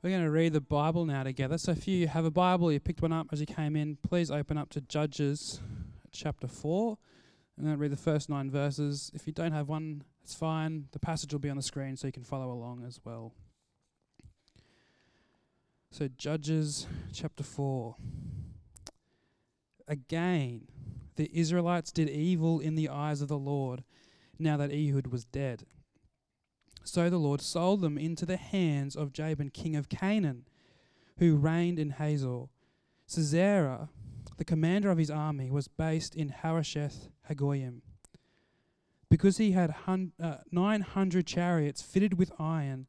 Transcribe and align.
We're 0.00 0.10
going 0.10 0.22
to 0.22 0.30
read 0.30 0.52
the 0.52 0.60
Bible 0.60 1.04
now 1.04 1.24
together. 1.24 1.58
So 1.58 1.72
if 1.72 1.88
you 1.88 2.06
have 2.06 2.24
a 2.24 2.30
Bible, 2.30 2.70
you 2.70 2.78
picked 2.78 3.02
one 3.02 3.12
up 3.12 3.28
as 3.32 3.40
you 3.40 3.46
came 3.46 3.74
in, 3.74 3.96
please 3.96 4.30
open 4.30 4.56
up 4.56 4.70
to 4.70 4.80
Judges 4.80 5.60
chapter 6.12 6.46
4 6.46 6.96
and 7.56 7.66
then 7.66 7.78
read 7.78 7.90
the 7.90 7.96
first 7.96 8.30
nine 8.30 8.48
verses. 8.48 9.10
If 9.12 9.26
you 9.26 9.32
don't 9.32 9.50
have 9.50 9.68
one, 9.68 10.04
it's 10.22 10.34
fine. 10.34 10.84
The 10.92 11.00
passage 11.00 11.32
will 11.32 11.40
be 11.40 11.50
on 11.50 11.56
the 11.56 11.64
screen 11.64 11.96
so 11.96 12.06
you 12.06 12.12
can 12.12 12.22
follow 12.22 12.52
along 12.52 12.84
as 12.86 13.00
well. 13.04 13.34
So, 15.90 16.06
Judges 16.16 16.86
chapter 17.12 17.42
4. 17.42 17.96
Again, 19.88 20.68
the 21.16 21.28
Israelites 21.32 21.90
did 21.90 22.08
evil 22.08 22.60
in 22.60 22.76
the 22.76 22.88
eyes 22.88 23.20
of 23.20 23.26
the 23.26 23.38
Lord 23.38 23.82
now 24.38 24.56
that 24.58 24.70
Ehud 24.70 25.08
was 25.08 25.24
dead. 25.24 25.64
So 26.88 27.10
the 27.10 27.18
Lord 27.18 27.42
sold 27.42 27.82
them 27.82 27.98
into 27.98 28.24
the 28.24 28.38
hands 28.38 28.96
of 28.96 29.12
Jabin, 29.12 29.50
king 29.50 29.76
of 29.76 29.90
Canaan, 29.90 30.44
who 31.18 31.36
reigned 31.36 31.78
in 31.78 31.90
Hazor. 31.90 32.44
Sisera, 33.06 33.90
the 34.38 34.44
commander 34.44 34.90
of 34.90 34.96
his 34.96 35.10
army, 35.10 35.50
was 35.50 35.68
based 35.68 36.14
in 36.14 36.30
Harosheth 36.30 37.08
Hagoyim. 37.28 37.82
Because 39.10 39.36
he 39.36 39.52
had 39.52 39.70
hun- 39.70 40.12
uh, 40.18 40.38
900 40.50 41.26
chariots 41.26 41.82
fitted 41.82 42.18
with 42.18 42.32
iron 42.38 42.86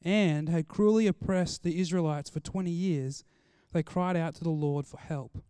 and 0.00 0.48
had 0.48 0.66
cruelly 0.66 1.06
oppressed 1.06 1.62
the 1.62 1.78
Israelites 1.78 2.30
for 2.30 2.40
20 2.40 2.70
years, 2.70 3.22
they 3.72 3.82
cried 3.82 4.16
out 4.16 4.34
to 4.36 4.44
the 4.44 4.50
Lord 4.50 4.86
for 4.86 4.98
help. 4.98 5.42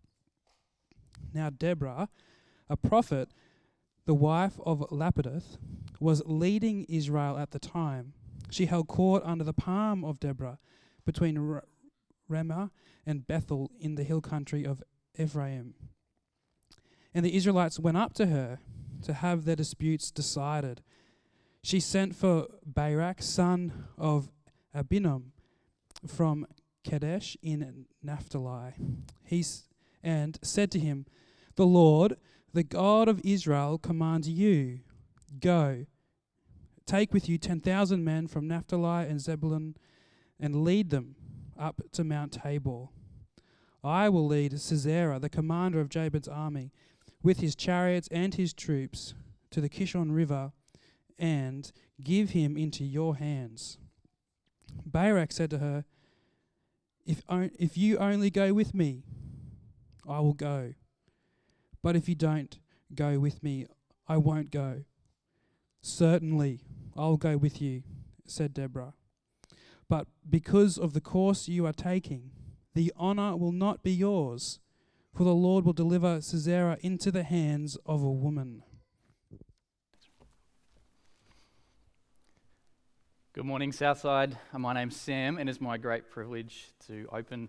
Now, 1.33 1.51
Deborah, 1.51 2.09
a 2.69 2.77
prophet, 2.77 3.29
the 4.07 4.15
wife 4.15 4.59
of 4.67 4.81
Lapidoth, 4.91 5.59
was 6.03 6.22
leading 6.27 6.84
Israel 6.84 7.39
at 7.39 7.53
the 7.53 7.58
time. 7.58 8.12
She 8.50 8.67
held 8.67 8.89
court 8.89 9.22
under 9.25 9.45
the 9.45 9.53
palm 9.53 10.05
of 10.05 10.20
Deborah 10.20 10.58
between 11.05 11.61
Ramah 12.28 12.70
and 13.06 13.27
Bethel 13.27 13.70
in 13.78 13.95
the 13.95 14.05
hill 14.05 14.20
country 14.20 14.64
of 14.64 14.83
Ephraim. 15.19 15.75
And 17.14 17.25
the 17.25 17.34
Israelites 17.36 17.78
went 17.78 17.97
up 17.97 18.14
to 18.14 18.27
her 18.27 18.58
to 19.03 19.14
have 19.14 19.45
their 19.45 19.56
disputes 19.56 20.11
decided. 20.11 20.83
She 21.62 21.80
sent 21.80 22.17
for 22.17 22.47
Barak, 22.64 23.23
son 23.23 23.89
of 23.98 24.30
Abinoam, 24.75 25.30
from 26.06 26.47
Kadesh 26.84 27.36
in 27.42 27.86
Naphtali. 28.03 28.73
He 29.25 29.45
and 30.03 30.39
said 30.42 30.70
to 30.73 30.78
him, 30.78 31.06
The 31.56 31.67
Lord, 31.67 32.17
the 32.53 32.64
God 32.64 33.08
of 33.08 33.20
Israel, 33.25 33.78
commands 33.78 34.28
you, 34.28 34.80
Go, 35.41 35.86
take 36.87 37.13
with 37.13 37.29
you 37.29 37.39
10,000 37.39 38.05
men 38.05 38.27
from 38.27 38.49
Naphtali 38.49 39.07
and 39.07 39.21
Zebulun, 39.21 39.77
and 40.39 40.65
lead 40.65 40.91
them 40.91 41.17
up 41.59 41.83
to 41.93 42.05
Mount 42.05 42.33
Tabor. 42.33 42.87
I 43.85 44.09
will 44.09 44.27
lead 44.27 44.61
Sisera, 44.61 45.19
the 45.19 45.29
commander 45.29 45.81
of 45.81 45.89
Jabin's 45.89 46.29
army, 46.29 46.73
with 47.23 47.41
his 47.41 47.55
chariots 47.55 48.09
and 48.11 48.35
his 48.35 48.53
troops 48.53 49.15
to 49.51 49.61
the 49.61 49.69
Kishon 49.69 50.15
River, 50.15 50.53
and 51.19 51.71
give 52.03 52.31
him 52.31 52.57
into 52.57 52.85
your 52.85 53.17
hands. 53.17 53.79
Barak 54.85 55.33
said 55.33 55.51
to 55.51 55.59
her, 55.59 55.85
if, 57.05 57.23
on, 57.29 57.51
if 57.59 57.77
you 57.77 57.98
only 57.98 58.31
go 58.31 58.53
with 58.55 58.75
me, 58.75 59.03
I 60.09 60.21
will 60.21 60.35
go. 60.35 60.75
But 61.83 61.97
if 61.97 62.09
you 62.09 62.15
don't 62.15 62.59
go 62.95 63.19
with 63.19 63.42
me, 63.42 63.67
I 64.09 64.17
won't 64.17 64.51
go. 64.51 64.85
Certainly, 65.81 66.61
I'll 66.97 67.17
go 67.17 67.36
with 67.36 67.61
you, 67.63 67.83
said 68.27 68.55
Deborah. 68.55 68.95
But 69.89 70.07
because 70.29 70.79
of 70.79 70.92
the 70.92 71.01
course 71.01 71.48
you 71.48 71.67
are 71.67 71.73
taking, 71.73 72.30
the 72.75 72.92
honor 72.97 73.36
will 73.36 73.53
not 73.53 73.83
be 73.83 73.92
yours, 73.92 74.61
for 75.14 75.25
the 75.25 75.35
Lord 75.35 75.64
will 75.64 75.73
deliver 75.73 76.20
Sisera 76.20 76.79
into 76.80 77.11
the 77.11 77.23
hands 77.23 77.77
of 77.85 78.03
a 78.03 78.11
woman. 78.11 78.63
Good 83.35 83.45
morning, 83.45 83.73
Southside. 83.73 84.36
Uh, 84.53 84.59
my 84.59 84.74
name's 84.74 84.95
Sam, 84.95 85.39
and 85.39 85.48
it's 85.48 85.61
my 85.61 85.79
great 85.79 86.11
privilege 86.11 86.69
to 86.86 87.09
open 87.11 87.48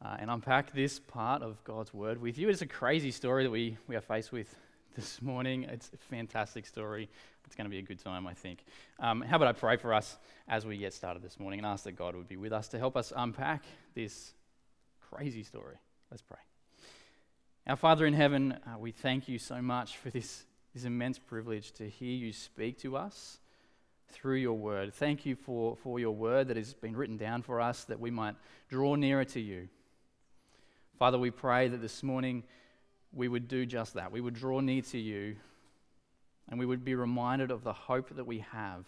uh, 0.00 0.16
and 0.20 0.30
unpack 0.30 0.72
this 0.72 1.00
part 1.00 1.42
of 1.42 1.62
God's 1.64 1.92
Word 1.92 2.20
with 2.20 2.38
you. 2.38 2.48
It's 2.48 2.62
a 2.62 2.66
crazy 2.66 3.10
story 3.10 3.42
that 3.42 3.50
we, 3.50 3.76
we 3.88 3.96
are 3.96 4.00
faced 4.00 4.30
with 4.30 4.54
this 4.94 5.20
morning. 5.20 5.64
It's 5.64 5.90
a 5.92 5.96
fantastic 5.96 6.66
story. 6.66 7.08
It's 7.48 7.56
going 7.56 7.64
to 7.64 7.70
be 7.70 7.78
a 7.78 7.82
good 7.82 7.98
time, 7.98 8.26
I 8.26 8.34
think. 8.34 8.62
Um, 9.00 9.22
how 9.22 9.36
about 9.36 9.48
I 9.48 9.52
pray 9.52 9.78
for 9.78 9.94
us 9.94 10.18
as 10.48 10.66
we 10.66 10.76
get 10.76 10.92
started 10.92 11.22
this 11.22 11.40
morning 11.40 11.60
and 11.60 11.66
ask 11.66 11.84
that 11.84 11.92
God 11.92 12.14
would 12.14 12.28
be 12.28 12.36
with 12.36 12.52
us 12.52 12.68
to 12.68 12.78
help 12.78 12.94
us 12.94 13.10
unpack 13.16 13.64
this 13.94 14.34
crazy 15.10 15.42
story? 15.42 15.76
Let's 16.10 16.20
pray. 16.20 16.36
Our 17.66 17.76
Father 17.76 18.04
in 18.04 18.12
heaven, 18.12 18.52
uh, 18.52 18.78
we 18.78 18.92
thank 18.92 19.30
you 19.30 19.38
so 19.38 19.62
much 19.62 19.96
for 19.96 20.10
this, 20.10 20.44
this 20.74 20.84
immense 20.84 21.18
privilege 21.18 21.72
to 21.72 21.88
hear 21.88 22.14
you 22.14 22.34
speak 22.34 22.80
to 22.80 22.98
us 22.98 23.38
through 24.10 24.36
your 24.36 24.58
word. 24.58 24.92
Thank 24.92 25.24
you 25.24 25.34
for, 25.34 25.74
for 25.76 25.98
your 25.98 26.14
word 26.14 26.48
that 26.48 26.58
has 26.58 26.74
been 26.74 26.94
written 26.94 27.16
down 27.16 27.40
for 27.40 27.62
us 27.62 27.84
that 27.84 27.98
we 27.98 28.10
might 28.10 28.34
draw 28.68 28.94
nearer 28.94 29.24
to 29.24 29.40
you. 29.40 29.70
Father, 30.98 31.18
we 31.18 31.30
pray 31.30 31.68
that 31.68 31.80
this 31.80 32.02
morning 32.02 32.44
we 33.10 33.26
would 33.26 33.48
do 33.48 33.64
just 33.64 33.94
that. 33.94 34.12
We 34.12 34.20
would 34.20 34.34
draw 34.34 34.60
near 34.60 34.82
to 34.82 34.98
you 34.98 35.36
and 36.48 36.58
we 36.58 36.66
would 36.66 36.84
be 36.84 36.94
reminded 36.94 37.50
of 37.50 37.64
the 37.64 37.72
hope 37.72 38.14
that 38.16 38.26
we 38.26 38.38
have 38.52 38.84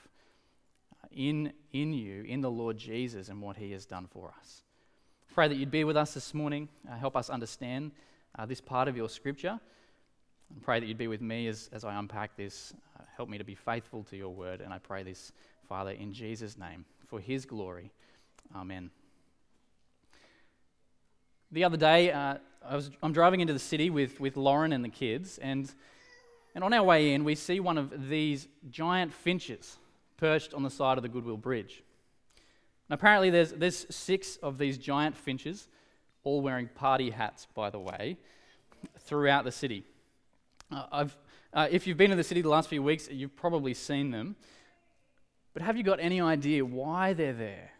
in, 1.12 1.52
in 1.72 1.92
you, 1.92 2.22
in 2.22 2.40
the 2.40 2.50
Lord 2.50 2.78
Jesus, 2.78 3.28
and 3.28 3.40
what 3.40 3.56
he 3.56 3.72
has 3.72 3.84
done 3.84 4.06
for 4.10 4.32
us. 4.38 4.62
Pray 5.34 5.48
that 5.48 5.56
you'd 5.56 5.70
be 5.70 5.84
with 5.84 5.96
us 5.96 6.14
this 6.14 6.34
morning, 6.34 6.68
uh, 6.90 6.96
help 6.96 7.16
us 7.16 7.30
understand 7.30 7.92
uh, 8.38 8.46
this 8.46 8.60
part 8.60 8.88
of 8.88 8.96
your 8.96 9.08
scripture. 9.08 9.60
And 10.52 10.62
pray 10.62 10.80
that 10.80 10.86
you'd 10.86 10.98
be 10.98 11.08
with 11.08 11.20
me 11.20 11.46
as, 11.46 11.70
as 11.72 11.84
I 11.84 11.94
unpack 11.98 12.36
this. 12.36 12.72
Uh, 12.98 13.04
help 13.16 13.28
me 13.28 13.38
to 13.38 13.44
be 13.44 13.54
faithful 13.54 14.02
to 14.04 14.16
your 14.16 14.30
word. 14.30 14.60
And 14.60 14.72
I 14.72 14.78
pray 14.78 15.02
this, 15.02 15.32
Father, 15.68 15.92
in 15.92 16.12
Jesus' 16.12 16.58
name, 16.58 16.84
for 17.06 17.20
his 17.20 17.44
glory. 17.44 17.92
Amen. 18.56 18.90
The 21.52 21.64
other 21.64 21.76
day, 21.76 22.10
uh, 22.10 22.36
I 22.64 22.76
was, 22.76 22.90
I'm 23.02 23.12
driving 23.12 23.40
into 23.40 23.52
the 23.52 23.58
city 23.58 23.90
with, 23.90 24.20
with 24.20 24.36
Lauren 24.36 24.72
and 24.72 24.84
the 24.84 24.88
kids, 24.88 25.38
and, 25.38 25.72
and 26.60 26.74
on 26.74 26.78
our 26.78 26.84
way 26.84 27.14
in, 27.14 27.24
we 27.24 27.36
see 27.36 27.58
one 27.58 27.78
of 27.78 28.10
these 28.10 28.46
giant 28.68 29.14
finches 29.14 29.78
perched 30.18 30.52
on 30.52 30.62
the 30.62 30.68
side 30.68 30.98
of 30.98 31.02
the 31.02 31.08
Goodwill 31.08 31.38
Bridge. 31.38 31.82
And 32.86 32.92
apparently, 32.98 33.30
there's, 33.30 33.52
there's 33.52 33.86
six 33.88 34.36
of 34.42 34.58
these 34.58 34.76
giant 34.76 35.16
finches, 35.16 35.68
all 36.22 36.42
wearing 36.42 36.68
party 36.68 37.08
hats, 37.08 37.46
by 37.54 37.70
the 37.70 37.78
way, 37.78 38.18
throughout 38.98 39.46
the 39.46 39.50
city. 39.50 39.86
Uh, 40.70 41.06
uh, 41.54 41.66
if 41.70 41.86
you've 41.86 41.96
been 41.96 42.10
in 42.10 42.18
the 42.18 42.24
city 42.24 42.42
the 42.42 42.50
last 42.50 42.68
few 42.68 42.82
weeks, 42.82 43.08
you've 43.10 43.34
probably 43.34 43.72
seen 43.72 44.10
them. 44.10 44.36
But 45.54 45.62
have 45.62 45.78
you 45.78 45.82
got 45.82 45.98
any 45.98 46.20
idea 46.20 46.62
why 46.62 47.14
they're 47.14 47.32
there? 47.32 47.70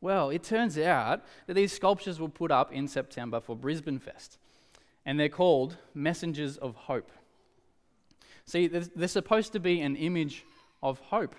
Well, 0.00 0.30
it 0.30 0.44
turns 0.44 0.78
out 0.78 1.24
that 1.48 1.54
these 1.54 1.72
sculptures 1.72 2.20
were 2.20 2.28
put 2.28 2.52
up 2.52 2.72
in 2.72 2.86
September 2.86 3.40
for 3.40 3.56
Brisbane 3.56 3.98
Fest, 3.98 4.38
and 5.06 5.18
they're 5.18 5.28
called 5.28 5.76
Messengers 5.94 6.56
of 6.56 6.74
Hope. 6.74 7.10
See, 8.46 8.66
they're 8.66 9.08
supposed 9.08 9.52
to 9.52 9.60
be 9.60 9.80
an 9.80 9.96
image 9.96 10.44
of 10.82 10.98
hope. 11.00 11.34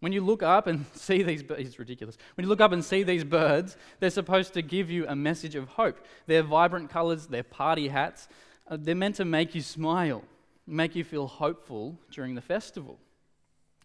When 0.00 0.12
you 0.12 0.20
look 0.20 0.42
up 0.42 0.66
and 0.66 0.84
see 0.94 1.22
these 1.22 1.42
birds, 1.42 1.60
it's 1.68 1.78
ridiculous. 1.78 2.18
When 2.34 2.44
you 2.44 2.48
look 2.48 2.60
up 2.60 2.72
and 2.72 2.84
see 2.84 3.02
these 3.02 3.24
birds, 3.24 3.76
they're 4.00 4.10
supposed 4.10 4.52
to 4.54 4.62
give 4.62 4.90
you 4.90 5.06
a 5.06 5.14
message 5.14 5.54
of 5.54 5.68
hope. 5.68 5.98
Their 6.26 6.42
vibrant 6.42 6.90
colors, 6.90 7.26
their 7.26 7.44
party 7.44 7.88
hats, 7.88 8.28
uh, 8.68 8.76
they're 8.80 8.94
meant 8.94 9.16
to 9.16 9.24
make 9.24 9.54
you 9.54 9.62
smile, 9.62 10.24
make 10.66 10.94
you 10.94 11.04
feel 11.04 11.26
hopeful 11.26 11.98
during 12.10 12.34
the 12.34 12.40
festival. 12.40 12.98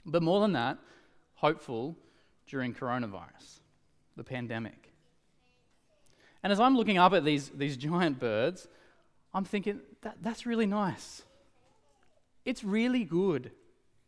But 0.05 0.23
more 0.23 0.41
than 0.41 0.53
that, 0.53 0.77
hopeful 1.35 1.95
during 2.47 2.73
coronavirus, 2.73 3.59
the 4.15 4.23
pandemic. 4.23 4.86
And 6.47 6.53
as 6.53 6.61
I'm 6.61 6.77
looking 6.77 6.97
up 6.97 7.11
at 7.11 7.25
these, 7.25 7.49
these 7.49 7.75
giant 7.75 8.21
birds, 8.21 8.69
I'm 9.33 9.43
thinking, 9.43 9.81
that, 10.03 10.15
that's 10.21 10.45
really 10.45 10.65
nice. 10.65 11.23
It's 12.45 12.63
really 12.63 13.03
good 13.03 13.51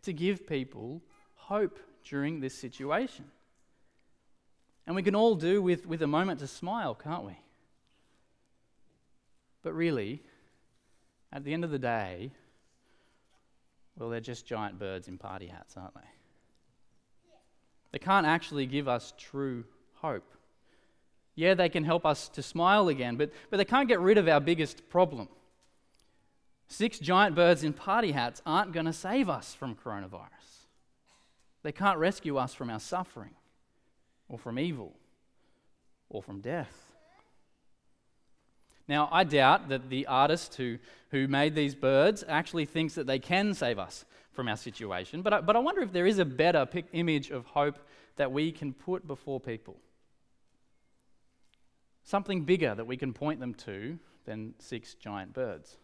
to 0.03 0.13
give 0.13 0.47
people 0.47 1.01
hope 1.35 1.79
during 2.05 2.39
this 2.39 2.57
situation. 2.57 3.25
And 4.87 4.95
we 4.95 5.03
can 5.03 5.15
all 5.15 5.35
do 5.35 5.61
with, 5.61 5.85
with 5.85 6.01
a 6.01 6.07
moment 6.07 6.39
to 6.39 6.47
smile, 6.47 6.95
can't 6.95 7.25
we? 7.25 7.37
But 9.61 9.73
really, 9.73 10.23
at 11.33 11.43
the 11.43 11.53
end 11.53 11.65
of 11.65 11.71
the 11.71 11.77
day, 11.77 12.31
well, 13.97 14.07
they're 14.07 14.21
just 14.21 14.45
giant 14.45 14.79
birds 14.79 15.09
in 15.09 15.17
party 15.17 15.47
hats, 15.47 15.75
aren't 15.75 15.93
they? 15.93 16.09
They 17.91 17.99
can't 17.99 18.25
actually 18.25 18.65
give 18.65 18.87
us 18.87 19.13
true 19.17 19.65
hope. 19.95 20.35
Yeah, 21.39 21.53
they 21.53 21.69
can 21.69 21.85
help 21.85 22.05
us 22.05 22.27
to 22.29 22.43
smile 22.43 22.89
again, 22.89 23.15
but, 23.15 23.31
but 23.49 23.55
they 23.55 23.63
can't 23.63 23.87
get 23.87 24.01
rid 24.01 24.17
of 24.17 24.27
our 24.27 24.41
biggest 24.41 24.89
problem. 24.89 25.29
Six 26.67 26.99
giant 26.99 27.33
birds 27.33 27.63
in 27.63 27.71
party 27.71 28.11
hats 28.11 28.41
aren't 28.45 28.73
going 28.73 28.87
to 28.87 28.91
save 28.91 29.29
us 29.29 29.53
from 29.53 29.73
coronavirus. 29.73 30.67
They 31.63 31.71
can't 31.71 31.97
rescue 31.97 32.35
us 32.35 32.53
from 32.53 32.69
our 32.69 32.81
suffering, 32.81 33.35
or 34.27 34.37
from 34.37 34.59
evil, 34.59 34.97
or 36.09 36.21
from 36.21 36.41
death. 36.41 36.75
Now, 38.89 39.07
I 39.09 39.23
doubt 39.23 39.69
that 39.69 39.89
the 39.89 40.07
artist 40.07 40.55
who, 40.55 40.77
who 41.11 41.29
made 41.29 41.55
these 41.55 41.73
birds 41.73 42.21
actually 42.27 42.65
thinks 42.65 42.95
that 42.95 43.07
they 43.07 43.19
can 43.19 43.53
save 43.53 43.79
us 43.79 44.03
from 44.33 44.49
our 44.49 44.57
situation, 44.57 45.21
but 45.21 45.31
I, 45.31 45.39
but 45.39 45.55
I 45.55 45.59
wonder 45.59 45.79
if 45.83 45.93
there 45.93 46.05
is 46.05 46.19
a 46.19 46.25
better 46.25 46.65
pic- 46.65 46.89
image 46.91 47.29
of 47.29 47.45
hope 47.45 47.77
that 48.17 48.33
we 48.33 48.51
can 48.51 48.73
put 48.73 49.07
before 49.07 49.39
people. 49.39 49.77
Something 52.03 52.43
bigger 52.43 52.73
that 52.75 52.85
we 52.85 52.97
can 52.97 53.13
point 53.13 53.39
them 53.39 53.53
to 53.55 53.99
than 54.25 54.53
six 54.59 54.95
giant 54.95 55.33
birds. 55.33 55.77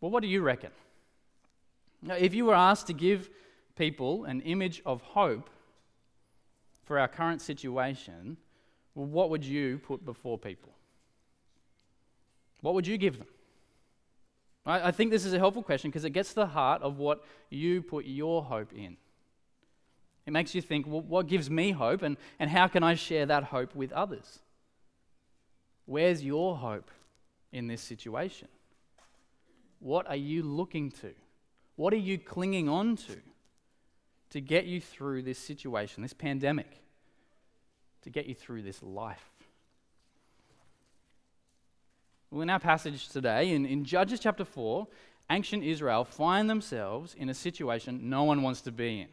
Well, 0.00 0.10
what 0.10 0.22
do 0.22 0.28
you 0.28 0.40
reckon? 0.40 0.70
Now, 2.02 2.14
if 2.14 2.34
you 2.34 2.46
were 2.46 2.54
asked 2.54 2.86
to 2.86 2.92
give 2.92 3.28
people 3.76 4.24
an 4.24 4.40
image 4.42 4.82
of 4.86 5.02
hope 5.02 5.50
for 6.84 6.98
our 6.98 7.08
current 7.08 7.42
situation, 7.42 8.36
well, 8.94 9.06
what 9.06 9.30
would 9.30 9.44
you 9.44 9.78
put 9.78 10.04
before 10.04 10.38
people? 10.38 10.72
What 12.62 12.74
would 12.74 12.86
you 12.86 12.98
give 12.98 13.18
them? 13.18 13.28
I, 14.66 14.88
I 14.88 14.90
think 14.90 15.10
this 15.10 15.24
is 15.24 15.32
a 15.32 15.38
helpful 15.38 15.62
question 15.62 15.90
because 15.90 16.04
it 16.04 16.10
gets 16.10 16.30
to 16.30 16.36
the 16.36 16.46
heart 16.46 16.82
of 16.82 16.98
what 16.98 17.24
you 17.50 17.82
put 17.82 18.06
your 18.06 18.42
hope 18.42 18.72
in. 18.72 18.96
It 20.30 20.32
makes 20.32 20.54
you 20.54 20.62
think, 20.62 20.86
well, 20.86 21.00
what 21.00 21.26
gives 21.26 21.50
me 21.50 21.72
hope 21.72 22.02
and, 22.02 22.16
and 22.38 22.48
how 22.48 22.68
can 22.68 22.84
I 22.84 22.94
share 22.94 23.26
that 23.26 23.42
hope 23.44 23.74
with 23.74 23.90
others? 23.90 24.38
Where's 25.86 26.22
your 26.22 26.56
hope 26.56 26.88
in 27.50 27.66
this 27.66 27.82
situation? 27.82 28.46
What 29.80 30.06
are 30.06 30.14
you 30.14 30.44
looking 30.44 30.92
to? 31.02 31.10
What 31.74 31.92
are 31.92 31.98
you 31.98 32.16
clinging 32.16 32.68
on 32.68 32.94
to 32.96 33.16
to 34.30 34.40
get 34.40 34.66
you 34.66 34.80
through 34.80 35.22
this 35.22 35.38
situation, 35.38 36.02
this 36.02 36.12
pandemic? 36.12 36.80
to 38.02 38.10
get 38.10 38.26
you 38.26 38.34
through 38.34 38.62
this 38.62 38.82
life. 38.82 39.30
Well, 42.30 42.42
in 42.42 42.50
our 42.50 42.60
passage 42.60 43.08
today, 43.08 43.52
in, 43.52 43.66
in 43.66 43.84
Judges 43.84 44.20
chapter 44.20 44.44
4, 44.44 44.86
ancient 45.30 45.64
Israel 45.64 46.04
find 46.04 46.48
themselves 46.48 47.14
in 47.14 47.28
a 47.28 47.34
situation 47.34 48.08
no 48.08 48.24
one 48.24 48.42
wants 48.42 48.60
to 48.62 48.72
be 48.72 49.00
in. 49.00 49.08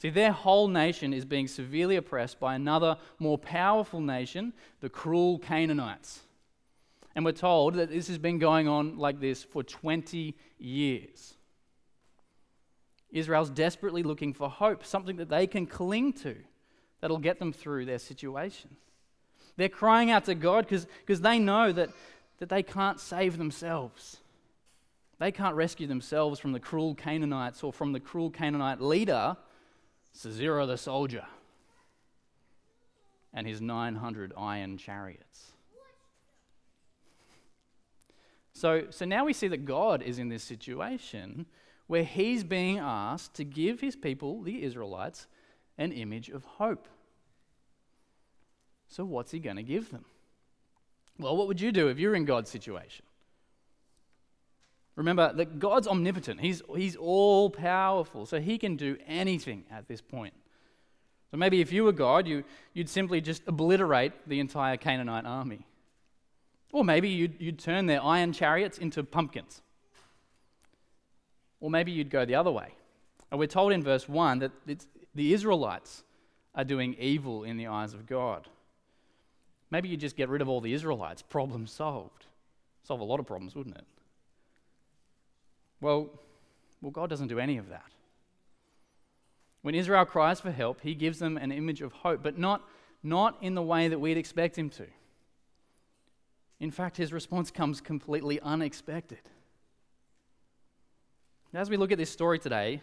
See, 0.00 0.10
their 0.10 0.32
whole 0.32 0.68
nation 0.68 1.12
is 1.12 1.24
being 1.24 1.48
severely 1.48 1.96
oppressed 1.96 2.38
by 2.38 2.54
another 2.54 2.96
more 3.18 3.36
powerful 3.36 4.00
nation, 4.00 4.52
the 4.80 4.88
cruel 4.88 5.38
Canaanites. 5.38 6.20
And 7.16 7.24
we're 7.24 7.32
told 7.32 7.74
that 7.74 7.90
this 7.90 8.06
has 8.06 8.18
been 8.18 8.38
going 8.38 8.68
on 8.68 8.96
like 8.96 9.18
this 9.18 9.42
for 9.42 9.64
20 9.64 10.36
years. 10.58 11.34
Israel's 13.10 13.50
desperately 13.50 14.04
looking 14.04 14.34
for 14.34 14.48
hope, 14.48 14.84
something 14.84 15.16
that 15.16 15.28
they 15.28 15.46
can 15.46 15.66
cling 15.66 16.12
to 16.12 16.36
that'll 17.00 17.18
get 17.18 17.40
them 17.40 17.52
through 17.52 17.86
their 17.86 17.98
situation. 17.98 18.76
They're 19.56 19.68
crying 19.68 20.10
out 20.12 20.26
to 20.26 20.36
God 20.36 20.68
because 20.68 21.20
they 21.20 21.40
know 21.40 21.72
that, 21.72 21.90
that 22.38 22.48
they 22.48 22.62
can't 22.62 23.00
save 23.00 23.38
themselves. 23.38 24.18
They 25.18 25.32
can't 25.32 25.56
rescue 25.56 25.88
themselves 25.88 26.38
from 26.38 26.52
the 26.52 26.60
cruel 26.60 26.94
Canaanites 26.94 27.64
or 27.64 27.72
from 27.72 27.92
the 27.92 27.98
cruel 27.98 28.30
Canaanite 28.30 28.80
leader, 28.80 29.36
Sisera 30.18 30.66
the 30.66 30.76
soldier, 30.76 31.24
and 33.32 33.46
his 33.46 33.60
900 33.60 34.32
iron 34.36 34.76
chariots. 34.76 35.52
So, 38.52 38.86
so 38.90 39.04
now 39.04 39.24
we 39.24 39.32
see 39.32 39.46
that 39.46 39.64
God 39.64 40.02
is 40.02 40.18
in 40.18 40.28
this 40.28 40.42
situation 40.42 41.46
where 41.86 42.02
he's 42.02 42.42
being 42.42 42.78
asked 42.78 43.34
to 43.34 43.44
give 43.44 43.80
his 43.80 43.94
people, 43.94 44.42
the 44.42 44.64
Israelites, 44.64 45.28
an 45.78 45.92
image 45.92 46.30
of 46.30 46.42
hope. 46.42 46.88
So, 48.88 49.04
what's 49.04 49.30
he 49.30 49.38
going 49.38 49.54
to 49.54 49.62
give 49.62 49.92
them? 49.92 50.04
Well, 51.16 51.36
what 51.36 51.46
would 51.46 51.60
you 51.60 51.70
do 51.70 51.86
if 51.86 52.00
you're 52.00 52.16
in 52.16 52.24
God's 52.24 52.50
situation? 52.50 53.04
Remember 54.98 55.32
that 55.32 55.60
God's 55.60 55.86
omnipotent, 55.86 56.40
He's, 56.40 56.60
he's 56.74 56.96
all 56.96 57.50
powerful, 57.50 58.26
so 58.26 58.40
He 58.40 58.58
can 58.58 58.74
do 58.74 58.98
anything 59.06 59.62
at 59.70 59.86
this 59.86 60.00
point. 60.00 60.34
So 61.30 61.36
maybe 61.36 61.60
if 61.60 61.72
you 61.72 61.84
were 61.84 61.92
God, 61.92 62.26
you, 62.26 62.42
you'd 62.74 62.88
simply 62.88 63.20
just 63.20 63.42
obliterate 63.46 64.12
the 64.26 64.40
entire 64.40 64.76
Canaanite 64.76 65.24
army. 65.24 65.64
Or 66.72 66.84
maybe 66.84 67.08
you'd, 67.08 67.40
you'd 67.40 67.60
turn 67.60 67.86
their 67.86 68.02
iron 68.02 68.32
chariots 68.32 68.78
into 68.78 69.04
pumpkins. 69.04 69.62
Or 71.60 71.70
maybe 71.70 71.92
you'd 71.92 72.10
go 72.10 72.24
the 72.24 72.34
other 72.34 72.50
way. 72.50 72.74
And 73.30 73.38
we're 73.38 73.46
told 73.46 73.70
in 73.70 73.84
verse 73.84 74.08
1 74.08 74.40
that 74.40 74.50
the 75.14 75.32
Israelites 75.32 76.02
are 76.56 76.64
doing 76.64 76.96
evil 76.98 77.44
in 77.44 77.56
the 77.56 77.68
eyes 77.68 77.94
of 77.94 78.04
God. 78.04 78.48
Maybe 79.70 79.88
you 79.88 79.96
just 79.96 80.16
get 80.16 80.28
rid 80.28 80.42
of 80.42 80.48
all 80.48 80.60
the 80.60 80.72
Israelites, 80.72 81.22
problem 81.22 81.68
solved. 81.68 82.26
Solve 82.82 83.00
a 83.00 83.04
lot 83.04 83.20
of 83.20 83.26
problems, 83.26 83.54
wouldn't 83.54 83.76
it? 83.76 83.84
Well, 85.80 86.08
well, 86.80 86.90
God 86.90 87.10
doesn't 87.10 87.28
do 87.28 87.38
any 87.38 87.58
of 87.58 87.68
that. 87.68 87.92
When 89.62 89.74
Israel 89.74 90.04
cries 90.04 90.40
for 90.40 90.50
help, 90.50 90.80
he 90.82 90.94
gives 90.94 91.18
them 91.18 91.36
an 91.36 91.50
image 91.50 91.82
of 91.82 91.92
hope, 91.92 92.22
but 92.22 92.38
not, 92.38 92.62
not 93.02 93.36
in 93.42 93.54
the 93.54 93.62
way 93.62 93.88
that 93.88 93.98
we'd 93.98 94.16
expect 94.16 94.56
him 94.56 94.70
to. 94.70 94.86
In 96.60 96.70
fact, 96.70 96.96
his 96.96 97.12
response 97.12 97.50
comes 97.50 97.80
completely 97.80 98.40
unexpected. 98.40 99.20
As 101.54 101.70
we 101.70 101.76
look 101.76 101.92
at 101.92 101.98
this 101.98 102.10
story 102.10 102.38
today, 102.38 102.80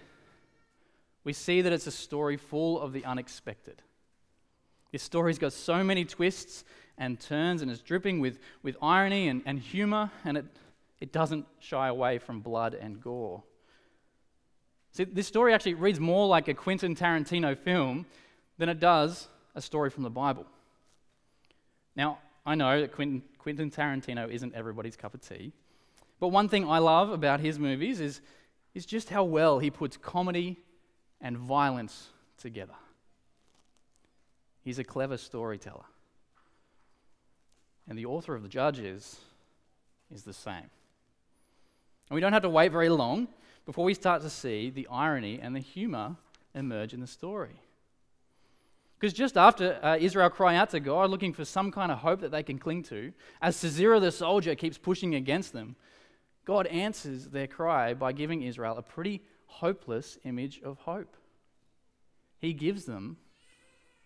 we 1.23 1.33
see 1.33 1.61
that 1.61 1.73
it's 1.73 1.87
a 1.87 1.91
story 1.91 2.37
full 2.37 2.79
of 2.79 2.93
the 2.93 3.05
unexpected. 3.05 3.81
This 4.91 5.03
story's 5.03 5.39
got 5.39 5.53
so 5.53 5.83
many 5.83 6.05
twists 6.05 6.63
and 6.97 7.19
turns 7.19 7.61
and 7.61 7.69
is 7.69 7.81
dripping 7.81 8.19
with, 8.19 8.39
with 8.63 8.77
irony 8.81 9.27
and, 9.27 9.41
and 9.45 9.59
humor, 9.59 10.11
and 10.23 10.37
it, 10.37 10.45
it 10.99 11.11
doesn't 11.11 11.45
shy 11.59 11.87
away 11.87 12.17
from 12.19 12.41
blood 12.41 12.73
and 12.73 13.01
gore. 13.01 13.43
See, 14.91 15.03
this 15.03 15.27
story 15.27 15.53
actually 15.53 15.73
reads 15.73 15.99
more 15.99 16.27
like 16.27 16.47
a 16.47 16.53
Quentin 16.53 16.95
Tarantino 16.95 17.57
film 17.57 18.05
than 18.57 18.69
it 18.69 18.79
does 18.79 19.27
a 19.53 19.61
story 19.61 19.89
from 19.89 20.03
the 20.03 20.09
Bible. 20.09 20.45
Now, 21.95 22.19
I 22.45 22.55
know 22.55 22.79
that 22.79 22.93
Quentin, 22.93 23.21
Quentin 23.37 23.71
Tarantino 23.71 24.29
isn't 24.29 24.53
everybody's 24.53 24.95
cup 24.95 25.13
of 25.13 25.21
tea, 25.21 25.51
but 26.19 26.29
one 26.29 26.47
thing 26.47 26.67
I 26.67 26.77
love 26.77 27.09
about 27.09 27.39
his 27.39 27.59
movies 27.59 27.99
is, 27.99 28.21
is 28.73 28.85
just 28.85 29.09
how 29.09 29.23
well 29.23 29.59
he 29.59 29.69
puts 29.69 29.97
comedy 29.97 30.57
and 31.19 31.37
violence 31.37 32.09
together. 32.37 32.75
He's 34.61 34.79
a 34.79 34.83
clever 34.83 35.17
storyteller. 35.17 35.85
And 37.87 37.97
the 37.97 38.05
author 38.05 38.33
of 38.33 38.43
the 38.43 38.49
Judges 38.49 39.17
is 40.13 40.23
the 40.23 40.33
same. 40.33 40.69
And 42.09 42.15
we 42.15 42.21
don't 42.21 42.33
have 42.33 42.43
to 42.43 42.49
wait 42.49 42.71
very 42.71 42.89
long 42.89 43.27
before 43.65 43.83
we 43.83 43.93
start 43.93 44.21
to 44.21 44.29
see 44.29 44.69
the 44.69 44.87
irony 44.91 45.39
and 45.41 45.55
the 45.55 45.59
humor 45.59 46.15
emerge 46.53 46.93
in 46.93 46.99
the 46.99 47.07
story. 47.07 47.59
Because 48.99 49.13
just 49.13 49.37
after 49.37 49.77
uh, 49.83 49.97
Israel 49.99 50.29
cry 50.29 50.55
out 50.55 50.69
to 50.71 50.79
God, 50.79 51.09
looking 51.09 51.33
for 51.33 51.45
some 51.45 51.71
kind 51.71 51.91
of 51.91 51.99
hope 51.99 52.21
that 52.21 52.31
they 52.31 52.43
can 52.43 52.57
cling 52.57 52.83
to, 52.83 53.11
as 53.41 53.55
Sisera 53.55 53.99
the 53.99 54.11
soldier 54.11 54.55
keeps 54.55 54.77
pushing 54.77 55.15
against 55.15 55.51
them, 55.51 55.75
God 56.45 56.67
answers 56.67 57.25
their 57.25 57.47
cry 57.47 57.93
by 57.93 58.13
giving 58.13 58.43
Israel 58.43 58.77
a 58.77 58.81
pretty 58.81 59.21
hopeless 59.47 60.17
image 60.23 60.61
of 60.63 60.77
hope. 60.79 61.17
He 62.39 62.53
gives 62.53 62.85
them 62.85 63.17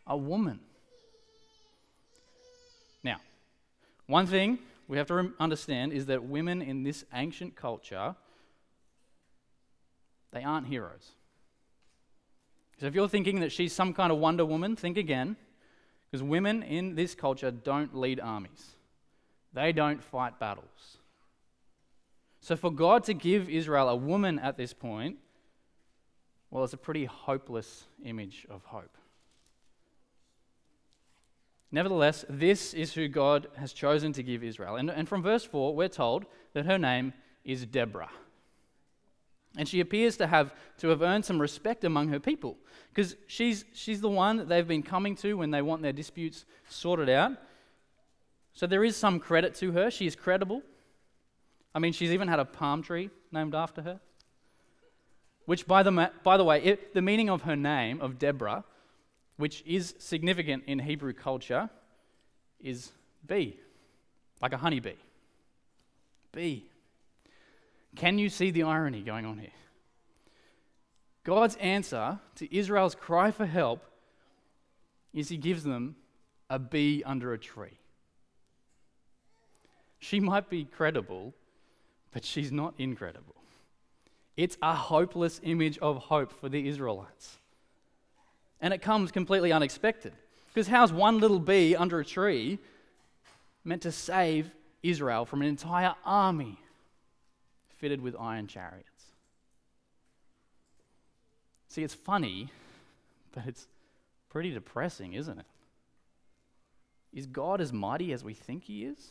a 0.07 0.17
woman. 0.17 0.59
Now, 3.03 3.17
one 4.07 4.25
thing 4.25 4.59
we 4.89 4.97
have 4.97 5.07
to 5.07 5.31
understand 5.39 5.93
is 5.93 6.07
that 6.07 6.23
women 6.23 6.61
in 6.61 6.83
this 6.83 7.05
ancient 7.13 7.55
culture 7.55 8.15
they 10.31 10.43
aren't 10.43 10.67
heroes. 10.67 11.11
So 12.79 12.85
if 12.85 12.95
you're 12.95 13.09
thinking 13.09 13.39
that 13.39 13.51
she's 13.51 13.73
some 13.73 13.93
kind 13.93 14.11
of 14.11 14.19
Wonder 14.19 14.45
Woman, 14.45 14.75
think 14.75 14.97
again. 14.97 15.35
Because 16.09 16.23
women 16.23 16.63
in 16.63 16.95
this 16.95 17.13
culture 17.15 17.51
don't 17.51 17.95
lead 17.95 18.19
armies, 18.19 18.75
they 19.53 19.71
don't 19.71 20.03
fight 20.03 20.39
battles. 20.39 20.97
So 22.41 22.55
for 22.55 22.71
God 22.71 23.03
to 23.05 23.13
give 23.13 23.49
Israel 23.49 23.89
a 23.89 23.95
woman 23.95 24.39
at 24.39 24.57
this 24.57 24.73
point, 24.73 25.17
well, 26.49 26.63
it's 26.63 26.73
a 26.73 26.77
pretty 26.77 27.05
hopeless 27.05 27.83
image 28.03 28.47
of 28.49 28.63
hope. 28.65 28.97
Nevertheless, 31.71 32.25
this 32.27 32.73
is 32.73 32.93
who 32.93 33.07
God 33.07 33.47
has 33.57 33.73
chosen 33.73 34.11
to 34.13 34.23
give 34.23 34.43
Israel. 34.43 34.75
And, 34.75 34.89
and 34.89 35.07
from 35.07 35.21
verse 35.21 35.43
4, 35.43 35.75
we're 35.75 35.87
told 35.87 36.25
that 36.53 36.65
her 36.65 36.79
name 36.79 37.13
is 37.43 37.65
Deborah. 37.65 38.09
And 39.57 39.67
she 39.67 39.79
appears 39.79 40.17
to 40.17 40.27
have 40.27 40.53
to 40.77 40.89
have 40.89 41.01
earned 41.01 41.25
some 41.25 41.39
respect 41.41 41.83
among 41.83 42.09
her 42.09 42.19
people 42.19 42.55
because 42.93 43.15
she's, 43.27 43.65
she's 43.73 43.99
the 43.99 44.09
one 44.09 44.37
that 44.37 44.47
they've 44.47 44.67
been 44.67 44.83
coming 44.83 45.15
to 45.17 45.33
when 45.35 45.51
they 45.51 45.61
want 45.61 45.81
their 45.81 45.93
disputes 45.93 46.45
sorted 46.69 47.09
out. 47.09 47.31
So 48.53 48.67
there 48.67 48.83
is 48.83 48.95
some 48.95 49.19
credit 49.19 49.55
to 49.55 49.71
her. 49.71 49.89
She 49.89 50.05
is 50.05 50.15
credible. 50.15 50.61
I 51.73 51.79
mean, 51.79 51.93
she's 51.93 52.11
even 52.11 52.27
had 52.27 52.39
a 52.39 52.45
palm 52.45 52.83
tree 52.83 53.09
named 53.31 53.55
after 53.55 53.81
her. 53.81 53.99
Which, 55.45 55.65
by 55.65 55.81
the, 55.81 56.11
by 56.23 56.37
the 56.37 56.43
way, 56.43 56.61
it, 56.61 56.93
the 56.93 57.01
meaning 57.01 57.29
of 57.29 57.43
her 57.43 57.55
name, 57.55 58.01
of 58.01 58.19
Deborah, 58.19 58.63
which 59.39 59.63
is 59.65 59.95
significant 59.99 60.65
in 60.67 60.79
Hebrew 60.79 61.13
culture, 61.13 61.69
is 62.59 62.91
bee, 63.25 63.57
like 64.41 64.51
a 64.51 64.57
honeybee. 64.57 64.99
Bee. 66.33 66.65
Can 67.95 68.17
you 68.17 68.27
see 68.27 68.51
the 68.51 68.63
irony 68.63 69.01
going 69.01 69.25
on 69.25 69.37
here? 69.37 69.53
God's 71.23 71.55
answer 71.55 72.19
to 72.35 72.53
Israel's 72.53 72.95
cry 72.95 73.31
for 73.31 73.45
help 73.45 73.85
is 75.13 75.29
he 75.29 75.37
gives 75.37 75.63
them 75.63 75.95
a 76.49 76.59
bee 76.59 77.01
under 77.05 77.31
a 77.31 77.37
tree. 77.37 77.79
She 79.99 80.19
might 80.19 80.49
be 80.49 80.65
credible, 80.65 81.33
but 82.11 82.25
she's 82.25 82.51
not 82.51 82.73
incredible. 82.77 83.35
It's 84.35 84.57
a 84.61 84.75
hopeless 84.75 85.39
image 85.43 85.77
of 85.77 85.95
hope 85.95 86.33
for 86.33 86.49
the 86.49 86.67
Israelites. 86.67 87.37
And 88.61 88.73
it 88.73 88.81
comes 88.81 89.11
completely 89.11 89.51
unexpected. 89.51 90.13
Because 90.47 90.67
how's 90.67 90.91
one 90.91 91.19
little 91.19 91.39
bee 91.39 91.75
under 91.75 91.99
a 91.99 92.05
tree 92.05 92.59
meant 93.63 93.83
to 93.83 93.91
save 93.91 94.51
Israel 94.83 95.25
from 95.25 95.41
an 95.41 95.47
entire 95.47 95.95
army 96.05 96.57
fitted 97.77 98.01
with 98.01 98.15
iron 98.19 98.47
chariots? 98.47 99.05
See, 101.69 101.83
it's 101.83 101.93
funny, 101.93 102.49
but 103.31 103.45
it's 103.45 103.67
pretty 104.29 104.51
depressing, 104.51 105.13
isn't 105.13 105.39
it? 105.39 105.45
Is 107.13 107.27
God 107.27 107.61
as 107.61 107.71
mighty 107.71 108.11
as 108.11 108.23
we 108.23 108.33
think 108.33 108.63
He 108.63 108.85
is? 108.85 109.09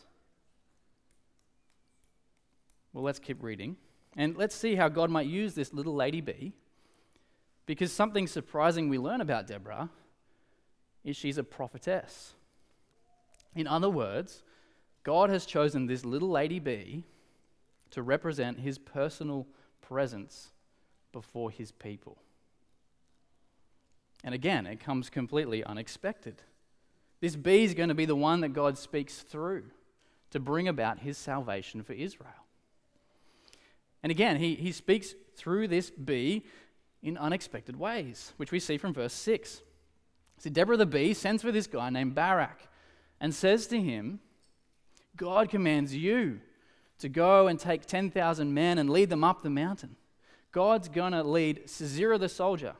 Well, 2.92 3.04
let's 3.04 3.18
keep 3.18 3.42
reading. 3.42 3.76
And 4.16 4.36
let's 4.36 4.54
see 4.54 4.74
how 4.74 4.88
God 4.88 5.10
might 5.10 5.26
use 5.26 5.54
this 5.54 5.72
little 5.72 5.94
lady 5.94 6.20
bee. 6.20 6.52
Because 7.68 7.92
something 7.92 8.26
surprising 8.26 8.88
we 8.88 8.98
learn 8.98 9.20
about 9.20 9.46
Deborah 9.46 9.90
is 11.04 11.18
she's 11.18 11.36
a 11.36 11.44
prophetess. 11.44 12.32
In 13.54 13.66
other 13.66 13.90
words, 13.90 14.42
God 15.02 15.28
has 15.28 15.44
chosen 15.44 15.84
this 15.84 16.02
little 16.02 16.30
lady 16.30 16.60
bee 16.60 17.04
to 17.90 18.02
represent 18.02 18.60
his 18.60 18.78
personal 18.78 19.46
presence 19.82 20.48
before 21.12 21.50
his 21.50 21.70
people. 21.70 22.16
And 24.24 24.34
again, 24.34 24.66
it 24.66 24.80
comes 24.80 25.10
completely 25.10 25.62
unexpected. 25.62 26.36
This 27.20 27.36
bee 27.36 27.64
is 27.64 27.74
going 27.74 27.90
to 27.90 27.94
be 27.94 28.06
the 28.06 28.16
one 28.16 28.40
that 28.40 28.54
God 28.54 28.78
speaks 28.78 29.18
through 29.18 29.64
to 30.30 30.40
bring 30.40 30.68
about 30.68 31.00
his 31.00 31.18
salvation 31.18 31.82
for 31.82 31.92
Israel. 31.92 32.46
And 34.02 34.10
again, 34.10 34.38
he, 34.38 34.54
he 34.54 34.72
speaks 34.72 35.14
through 35.36 35.68
this 35.68 35.90
bee 35.90 36.44
in 37.02 37.16
unexpected 37.16 37.76
ways, 37.76 38.32
which 38.36 38.52
we 38.52 38.60
see 38.60 38.78
from 38.78 38.92
verse 38.92 39.12
6. 39.12 39.62
See, 40.38 40.50
Deborah 40.50 40.76
the 40.76 40.86
bee 40.86 41.14
sends 41.14 41.42
for 41.42 41.52
this 41.52 41.66
guy 41.66 41.90
named 41.90 42.14
Barak 42.14 42.68
and 43.20 43.34
says 43.34 43.66
to 43.68 43.80
him, 43.80 44.20
God 45.16 45.48
commands 45.48 45.94
you 45.94 46.40
to 46.98 47.08
go 47.08 47.46
and 47.46 47.58
take 47.58 47.86
10,000 47.86 48.52
men 48.52 48.78
and 48.78 48.90
lead 48.90 49.10
them 49.10 49.24
up 49.24 49.42
the 49.42 49.50
mountain. 49.50 49.96
God's 50.52 50.88
going 50.88 51.12
to 51.12 51.22
lead 51.22 51.68
Sisera 51.68 52.18
the 52.18 52.28
soldier 52.28 52.74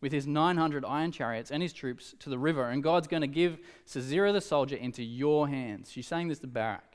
with 0.00 0.12
his 0.12 0.26
900 0.26 0.84
iron 0.84 1.12
chariots 1.12 1.50
and 1.50 1.62
his 1.62 1.72
troops 1.72 2.14
to 2.20 2.28
the 2.28 2.38
river, 2.38 2.68
and 2.68 2.82
God's 2.82 3.08
going 3.08 3.20
to 3.20 3.26
give 3.26 3.58
Sisera 3.84 4.32
the 4.32 4.40
soldier 4.40 4.76
into 4.76 5.02
your 5.02 5.48
hands. 5.48 5.90
She's 5.90 6.06
saying 6.06 6.28
this 6.28 6.40
to 6.40 6.46
Barak. 6.46 6.91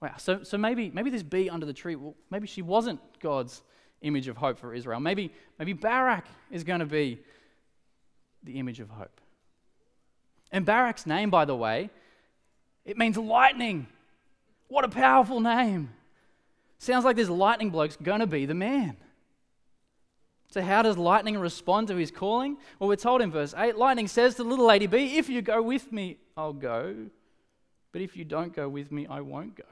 Wow, 0.00 0.14
so, 0.16 0.42
so 0.42 0.56
maybe, 0.56 0.90
maybe 0.90 1.10
this 1.10 1.22
bee 1.22 1.50
under 1.50 1.66
the 1.66 1.72
tree, 1.72 1.94
well, 1.94 2.14
maybe 2.30 2.46
she 2.46 2.62
wasn't 2.62 3.00
God's 3.20 3.62
image 4.00 4.28
of 4.28 4.36
hope 4.36 4.58
for 4.58 4.74
Israel. 4.74 4.98
Maybe, 4.98 5.32
maybe 5.58 5.74
Barak 5.74 6.26
is 6.50 6.64
going 6.64 6.80
to 6.80 6.86
be 6.86 7.18
the 8.42 8.58
image 8.58 8.80
of 8.80 8.88
hope. 8.88 9.20
And 10.50 10.64
Barak's 10.64 11.06
name, 11.06 11.30
by 11.30 11.44
the 11.44 11.54
way, 11.54 11.90
it 12.84 12.96
means 12.96 13.16
lightning. 13.16 13.86
What 14.68 14.84
a 14.84 14.88
powerful 14.88 15.40
name. 15.40 15.90
Sounds 16.78 17.04
like 17.04 17.16
this 17.16 17.28
lightning 17.28 17.70
bloke's 17.70 17.96
going 17.96 18.20
to 18.20 18.26
be 18.26 18.46
the 18.46 18.54
man. 18.54 18.96
So, 20.50 20.62
how 20.62 20.82
does 20.82 20.98
lightning 20.98 21.38
respond 21.38 21.88
to 21.88 21.96
his 21.96 22.10
calling? 22.10 22.56
Well, 22.78 22.88
we're 22.88 22.96
told 22.96 23.20
in 23.20 23.30
verse 23.30 23.54
8 23.56 23.76
lightning 23.76 24.08
says 24.08 24.34
to 24.36 24.44
little 24.44 24.66
lady 24.66 24.86
bee, 24.86 25.18
If 25.18 25.28
you 25.28 25.42
go 25.42 25.62
with 25.62 25.92
me, 25.92 26.16
I'll 26.36 26.54
go. 26.54 27.10
But 27.92 28.02
if 28.02 28.16
you 28.16 28.24
don't 28.24 28.54
go 28.54 28.68
with 28.68 28.92
me, 28.92 29.06
I 29.06 29.20
won't 29.20 29.56
go. 29.56 29.64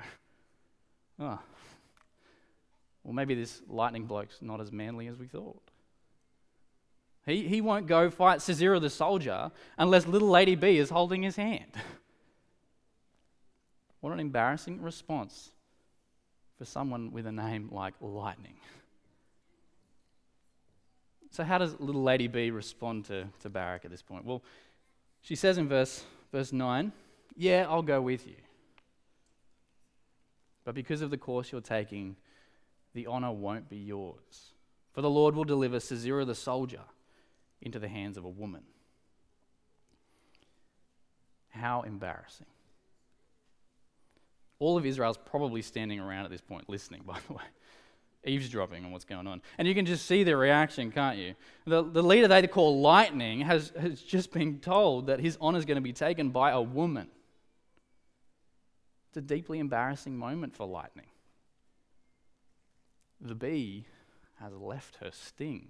Oh. 1.20 1.38
Well, 3.04 3.14
maybe 3.14 3.34
this 3.34 3.62
lightning 3.70 4.04
bloke's 4.04 4.42
not 4.42 4.60
as 4.60 4.70
manly 4.70 5.06
as 5.06 5.16
we 5.16 5.28
thought. 5.28 5.62
He, 7.24 7.48
he 7.48 7.62
won't 7.62 7.86
go 7.86 8.10
fight 8.10 8.42
Sisera 8.42 8.78
the 8.80 8.90
soldier 8.90 9.50
unless 9.78 10.06
little 10.06 10.28
Lady 10.28 10.56
B 10.56 10.76
is 10.76 10.90
holding 10.90 11.22
his 11.22 11.36
hand. 11.36 11.70
what 14.00 14.12
an 14.12 14.20
embarrassing 14.20 14.82
response 14.82 15.52
for 16.58 16.64
someone 16.64 17.12
with 17.12 17.26
a 17.26 17.32
name 17.32 17.68
like 17.70 17.94
Lightning. 18.00 18.56
So, 21.30 21.44
how 21.44 21.58
does 21.58 21.78
little 21.78 22.02
Lady 22.02 22.26
B 22.26 22.50
respond 22.50 23.04
to, 23.06 23.28
to 23.40 23.48
Barak 23.48 23.84
at 23.84 23.90
this 23.90 24.02
point? 24.02 24.24
Well, 24.24 24.42
she 25.20 25.36
says 25.36 25.58
in 25.58 25.68
verse, 25.68 26.04
verse 26.32 26.52
9, 26.52 26.90
Yeah, 27.38 27.66
I'll 27.68 27.82
go 27.82 28.02
with 28.02 28.26
you. 28.26 28.34
But 30.64 30.74
because 30.74 31.02
of 31.02 31.10
the 31.10 31.16
course 31.16 31.52
you're 31.52 31.60
taking, 31.60 32.16
the 32.94 33.06
honor 33.06 33.32
won't 33.32 33.70
be 33.70 33.76
yours. 33.76 34.54
For 34.92 35.02
the 35.02 35.08
Lord 35.08 35.36
will 35.36 35.44
deliver 35.44 35.78
Sisera 35.78 36.24
the 36.24 36.34
soldier 36.34 36.80
into 37.62 37.78
the 37.78 37.86
hands 37.86 38.16
of 38.16 38.24
a 38.24 38.28
woman. 38.28 38.62
How 41.50 41.82
embarrassing. 41.82 42.48
All 44.58 44.76
of 44.76 44.84
Israel's 44.84 45.16
probably 45.16 45.62
standing 45.62 46.00
around 46.00 46.24
at 46.24 46.32
this 46.32 46.40
point 46.40 46.68
listening, 46.68 47.02
by 47.06 47.18
the 47.28 47.34
way, 47.34 47.44
eavesdropping 48.24 48.84
on 48.84 48.90
what's 48.90 49.04
going 49.04 49.28
on. 49.28 49.42
And 49.58 49.68
you 49.68 49.76
can 49.76 49.86
just 49.86 50.06
see 50.06 50.24
their 50.24 50.38
reaction, 50.38 50.90
can't 50.90 51.18
you? 51.18 51.36
The, 51.68 51.84
the 51.84 52.02
leader 52.02 52.26
they 52.26 52.44
call 52.48 52.80
Lightning 52.80 53.42
has, 53.42 53.72
has 53.80 54.02
just 54.02 54.32
been 54.32 54.58
told 54.58 55.06
that 55.06 55.20
his 55.20 55.38
honor 55.40 55.58
is 55.58 55.64
going 55.64 55.76
to 55.76 55.80
be 55.80 55.92
taken 55.92 56.30
by 56.30 56.50
a 56.50 56.60
woman. 56.60 57.06
It's 59.08 59.16
a 59.16 59.20
deeply 59.22 59.58
embarrassing 59.58 60.16
moment 60.16 60.54
for 60.54 60.66
Lightning. 60.66 61.06
The 63.20 63.34
bee 63.34 63.86
has 64.40 64.52
left 64.54 64.96
her 64.96 65.10
sting. 65.10 65.68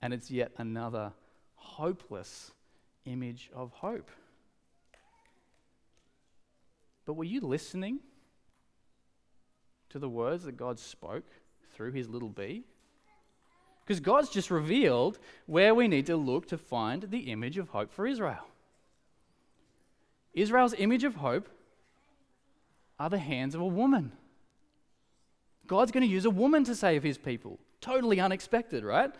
And 0.00 0.12
it's 0.12 0.30
yet 0.30 0.52
another 0.58 1.12
hopeless 1.54 2.50
image 3.04 3.50
of 3.54 3.72
hope. 3.72 4.10
But 7.06 7.14
were 7.14 7.24
you 7.24 7.40
listening 7.40 8.00
to 9.90 9.98
the 9.98 10.08
words 10.08 10.44
that 10.44 10.56
God 10.56 10.78
spoke 10.78 11.26
through 11.74 11.92
his 11.92 12.08
little 12.08 12.30
bee? 12.30 12.64
Because 13.84 14.00
God's 14.00 14.30
just 14.30 14.50
revealed 14.50 15.18
where 15.46 15.74
we 15.74 15.88
need 15.88 16.06
to 16.06 16.16
look 16.16 16.48
to 16.48 16.58
find 16.58 17.02
the 17.02 17.30
image 17.30 17.58
of 17.58 17.68
hope 17.68 17.92
for 17.92 18.06
Israel. 18.06 18.46
Israel's 20.34 20.74
image 20.74 21.04
of 21.04 21.16
hope 21.16 21.48
are 22.98 23.10
the 23.10 23.18
hands 23.18 23.54
of 23.54 23.60
a 23.60 23.66
woman. 23.66 24.12
God's 25.66 25.92
going 25.92 26.06
to 26.06 26.12
use 26.12 26.24
a 26.24 26.30
woman 26.30 26.64
to 26.64 26.74
save 26.74 27.02
his 27.02 27.18
people. 27.18 27.58
Totally 27.80 28.20
unexpected, 28.20 28.84
right? 28.84 29.10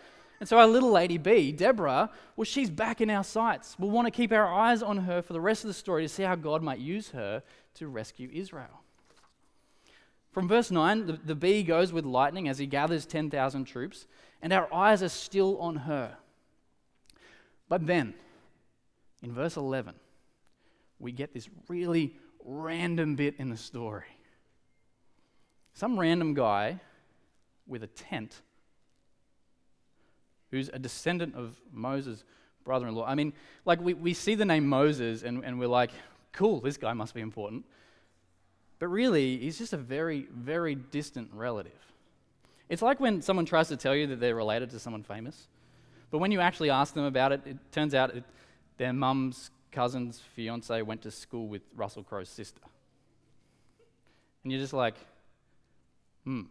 And 0.40 0.49
so 0.49 0.59
our 0.59 0.66
little 0.66 0.90
lady 0.90 1.16
B, 1.16 1.52
Deborah, 1.52 2.11
well, 2.37 2.44
she's 2.44 2.71
back 2.71 3.00
in 3.00 3.09
our 3.09 3.25
sights. 3.25 3.76
We'll 3.78 3.90
want 3.90 4.06
to 4.06 4.11
keep 4.11 4.33
our 4.33 4.52
eyes 4.52 4.83
on 4.83 4.99
her 4.99 5.23
for 5.23 5.33
the 5.33 5.40
rest 5.40 5.64
of 5.64 5.68
the 5.68 5.75
story 5.75 6.02
to 6.02 6.09
see 6.09 6.23
how 6.23 6.35
God 6.35 6.62
might 6.62 6.80
use 6.80 7.11
her 7.11 7.42
to 7.75 7.88
rescue 7.88 8.28
Israel. 8.33 8.83
From 10.33 10.49
verse 10.49 10.71
9, 10.71 11.06
the, 11.06 11.12
the 11.12 11.35
bee 11.35 11.62
goes 11.62 11.92
with 11.92 12.04
lightning 12.04 12.49
as 12.49 12.59
he 12.59 12.66
gathers 12.66 13.06
10,000 13.06 13.64
troops, 13.64 14.06
and 14.42 14.52
our 14.52 14.73
eyes 14.75 15.02
are 15.02 15.09
still 15.09 15.56
on 15.59 15.76
her. 15.76 16.16
But 17.68 17.87
then, 17.87 18.14
in 19.23 19.33
verse 19.33 19.56
11, 19.56 19.94
we 20.99 21.13
get 21.13 21.33
this 21.33 21.49
really 21.69 22.17
random 22.45 23.17
bit 23.17 23.35
in 23.39 23.51
the 23.51 23.57
story. 23.57 24.05
Some 25.75 25.99
random 25.99 26.35
guy 26.35 26.81
with 27.67 27.83
a 27.83 27.89
tent 27.89 28.41
who's 30.51 30.69
a 30.73 30.79
descendant 30.79 31.35
of 31.35 31.57
Moses' 31.73 32.23
brother 32.65 32.87
in 32.87 32.95
law. 32.95 33.07
I 33.07 33.15
mean, 33.15 33.33
like, 33.65 33.81
we, 33.81 33.95
we 33.95 34.15
see 34.15 34.35
the 34.35 34.45
name 34.45 34.67
Moses 34.67 35.23
and, 35.23 35.45
and 35.45 35.59
we're 35.59 35.67
like, 35.67 35.91
cool, 36.33 36.61
this 36.61 36.77
guy 36.77 36.93
must 36.93 37.15
be 37.15 37.21
important. 37.21 37.65
But 38.79 38.89
really, 38.89 39.39
he's 39.39 39.59
just 39.59 39.73
a 39.73 39.77
very, 39.79 40.29
very 40.33 40.75
distant 40.75 41.31
relative. 41.33 41.73
It's 42.69 42.83
like 42.83 43.01
when 43.01 43.21
someone 43.23 43.47
tries 43.47 43.69
to 43.69 43.77
tell 43.77 43.95
you 43.95 44.07
that 44.09 44.21
they're 44.21 44.35
related 44.35 44.71
to 44.71 44.79
someone 44.79 45.03
famous, 45.03 45.49
but 46.11 46.19
when 46.19 46.31
you 46.33 46.41
actually 46.41 46.71
ask 46.71 46.95
them 46.95 47.05
about 47.05 47.33
it, 47.33 47.41
it 47.45 47.57
turns 47.73 47.95
out 47.95 48.15
it, 48.15 48.25
their 48.77 48.93
mum's 48.93 49.51
cousin's 49.75 50.21
fiance 50.35 50.83
went 50.83 51.02
to 51.02 51.11
school 51.11 51.49
with 51.49 51.62
Russell 51.75 52.04
Crowe's 52.04 52.28
sister. 52.28 52.61
And 54.43 54.52
you're 54.52 54.61
just 54.61 54.73
like, 54.73 54.95
hmm, 56.25 56.43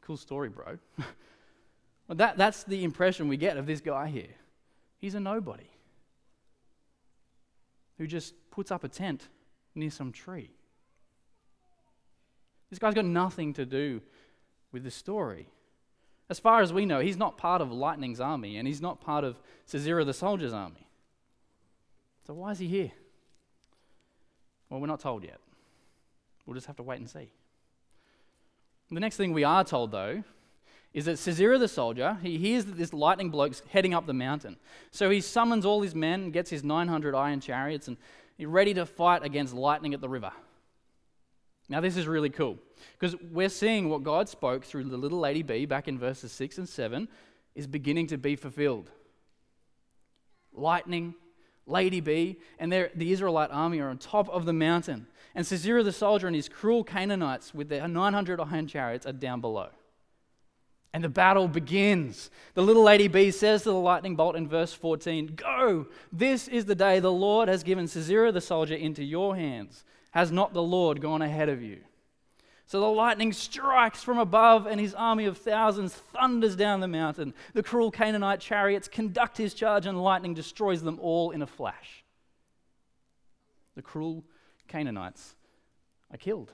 cool 0.00 0.16
story, 0.16 0.48
bro. 0.48 0.78
well, 0.98 2.16
that, 2.16 2.38
that's 2.38 2.64
the 2.64 2.82
impression 2.82 3.28
we 3.28 3.36
get 3.36 3.58
of 3.58 3.66
this 3.66 3.80
guy 3.80 4.08
here. 4.08 4.34
He's 4.98 5.14
a 5.14 5.20
nobody 5.20 5.68
who 7.98 8.06
just 8.06 8.34
puts 8.50 8.70
up 8.70 8.82
a 8.82 8.88
tent 8.88 9.28
near 9.74 9.90
some 9.90 10.10
tree. 10.10 10.50
This 12.70 12.78
guy's 12.78 12.94
got 12.94 13.04
nothing 13.04 13.52
to 13.54 13.66
do 13.66 14.00
with 14.72 14.84
the 14.84 14.90
story. 14.90 15.48
As 16.30 16.38
far 16.38 16.62
as 16.62 16.72
we 16.72 16.86
know, 16.86 17.00
he's 17.00 17.18
not 17.18 17.36
part 17.36 17.60
of 17.60 17.70
Lightning's 17.70 18.20
army 18.20 18.56
and 18.56 18.66
he's 18.66 18.80
not 18.80 19.00
part 19.00 19.22
of 19.22 19.38
Sisera 19.66 20.04
the 20.04 20.14
soldier's 20.14 20.54
army. 20.54 20.88
So 22.26 22.34
why 22.34 22.52
is 22.52 22.58
he 22.58 22.68
here? 22.68 22.92
Well, 24.68 24.80
we're 24.80 24.86
not 24.86 25.00
told 25.00 25.24
yet. 25.24 25.38
We'll 26.46 26.54
just 26.54 26.66
have 26.66 26.76
to 26.76 26.82
wait 26.82 26.98
and 26.98 27.08
see. 27.08 27.30
The 28.90 29.00
next 29.00 29.16
thing 29.16 29.32
we 29.32 29.44
are 29.44 29.64
told, 29.64 29.92
though, 29.92 30.22
is 30.92 31.06
that 31.06 31.18
Sisera 31.18 31.58
the 31.58 31.68
soldier, 31.68 32.18
he 32.22 32.38
hears 32.38 32.64
that 32.66 32.78
this 32.78 32.92
lightning 32.92 33.30
bloke's 33.30 33.62
heading 33.70 33.94
up 33.94 34.06
the 34.06 34.14
mountain. 34.14 34.56
So 34.90 35.10
he 35.10 35.20
summons 35.20 35.66
all 35.66 35.82
his 35.82 35.94
men, 35.94 36.30
gets 36.30 36.50
his 36.50 36.62
900 36.62 37.14
iron 37.14 37.40
chariots, 37.40 37.88
and 37.88 37.96
he's 38.38 38.46
ready 38.46 38.72
to 38.74 38.86
fight 38.86 39.24
against 39.24 39.54
lightning 39.54 39.94
at 39.94 40.00
the 40.00 40.08
river. 40.08 40.32
Now, 41.68 41.80
this 41.80 41.96
is 41.96 42.06
really 42.06 42.30
cool 42.30 42.58
because 42.98 43.16
we're 43.32 43.48
seeing 43.48 43.88
what 43.88 44.02
God 44.02 44.28
spoke 44.28 44.64
through 44.64 44.84
the 44.84 44.98
little 44.98 45.18
lady 45.18 45.42
bee 45.42 45.66
back 45.66 45.88
in 45.88 45.98
verses 45.98 46.30
6 46.32 46.58
and 46.58 46.68
7 46.68 47.08
is 47.54 47.66
beginning 47.66 48.06
to 48.08 48.18
be 48.18 48.36
fulfilled. 48.36 48.90
Lightning, 50.52 51.14
lady 51.66 52.00
B, 52.00 52.38
and 52.58 52.72
the 52.72 53.12
Israelite 53.12 53.50
army 53.50 53.80
are 53.80 53.88
on 53.88 53.98
top 53.98 54.28
of 54.28 54.44
the 54.44 54.52
mountain. 54.52 55.06
And 55.34 55.46
Sisera 55.46 55.82
the 55.82 55.92
soldier 55.92 56.26
and 56.26 56.36
his 56.36 56.48
cruel 56.48 56.84
Canaanites 56.84 57.54
with 57.54 57.68
their 57.68 57.88
900 57.88 58.40
iron 58.40 58.66
chariots 58.66 59.06
are 59.06 59.12
down 59.12 59.40
below. 59.40 59.68
And 60.92 61.02
the 61.02 61.08
battle 61.08 61.48
begins. 61.48 62.30
The 62.54 62.62
little 62.62 62.84
lady 62.84 63.08
bee 63.08 63.32
says 63.32 63.62
to 63.62 63.70
the 63.70 63.74
lightning 63.74 64.14
bolt 64.14 64.36
in 64.36 64.46
verse 64.46 64.72
14 64.72 65.34
Go! 65.34 65.86
This 66.12 66.46
is 66.46 66.66
the 66.66 66.76
day 66.76 67.00
the 67.00 67.10
Lord 67.10 67.48
has 67.48 67.64
given 67.64 67.88
Sisera 67.88 68.30
the 68.30 68.40
soldier 68.40 68.76
into 68.76 69.02
your 69.02 69.34
hands. 69.34 69.84
Has 70.12 70.30
not 70.30 70.52
the 70.52 70.62
Lord 70.62 71.00
gone 71.00 71.20
ahead 71.20 71.48
of 71.48 71.60
you? 71.60 71.80
So 72.66 72.80
the 72.80 72.86
lightning 72.86 73.32
strikes 73.32 74.02
from 74.02 74.18
above, 74.18 74.66
and 74.66 74.80
his 74.80 74.94
army 74.94 75.26
of 75.26 75.36
thousands 75.36 75.94
thunders 75.94 76.56
down 76.56 76.80
the 76.80 76.88
mountain. 76.88 77.34
The 77.52 77.62
cruel 77.62 77.90
Canaanite 77.90 78.40
chariots 78.40 78.88
conduct 78.88 79.36
his 79.36 79.52
charge, 79.52 79.86
and 79.86 80.02
lightning 80.02 80.34
destroys 80.34 80.82
them 80.82 80.98
all 81.00 81.30
in 81.30 81.42
a 81.42 81.46
flash. 81.46 82.04
The 83.74 83.82
cruel 83.82 84.24
Canaanites 84.66 85.34
are 86.10 86.16
killed, 86.16 86.52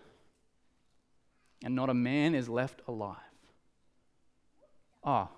and 1.63 1.75
not 1.77 1.91
a 1.91 1.95
man 1.95 2.35
is 2.35 2.49
left 2.49 2.83
alive. 2.89 3.17
Ah, 5.05 5.29
oh, 5.31 5.37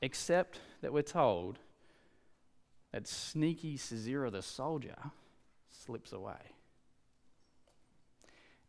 except 0.00 0.60
that 0.80 0.92
we're 0.92 1.02
told 1.02 1.58
that 2.92 3.06
sneaky 3.06 3.76
Sisera 3.76 4.30
the 4.30 4.42
soldier 4.42 4.96
slips 5.68 6.12
away. 6.12 6.54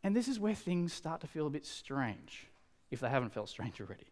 And 0.03 0.15
this 0.15 0.27
is 0.27 0.39
where 0.39 0.55
things 0.55 0.93
start 0.93 1.21
to 1.21 1.27
feel 1.27 1.47
a 1.47 1.51
bit 1.51 1.65
strange, 1.65 2.47
if 2.89 2.99
they 2.99 3.09
haven't 3.09 3.33
felt 3.33 3.49
strange 3.49 3.79
already. 3.79 4.07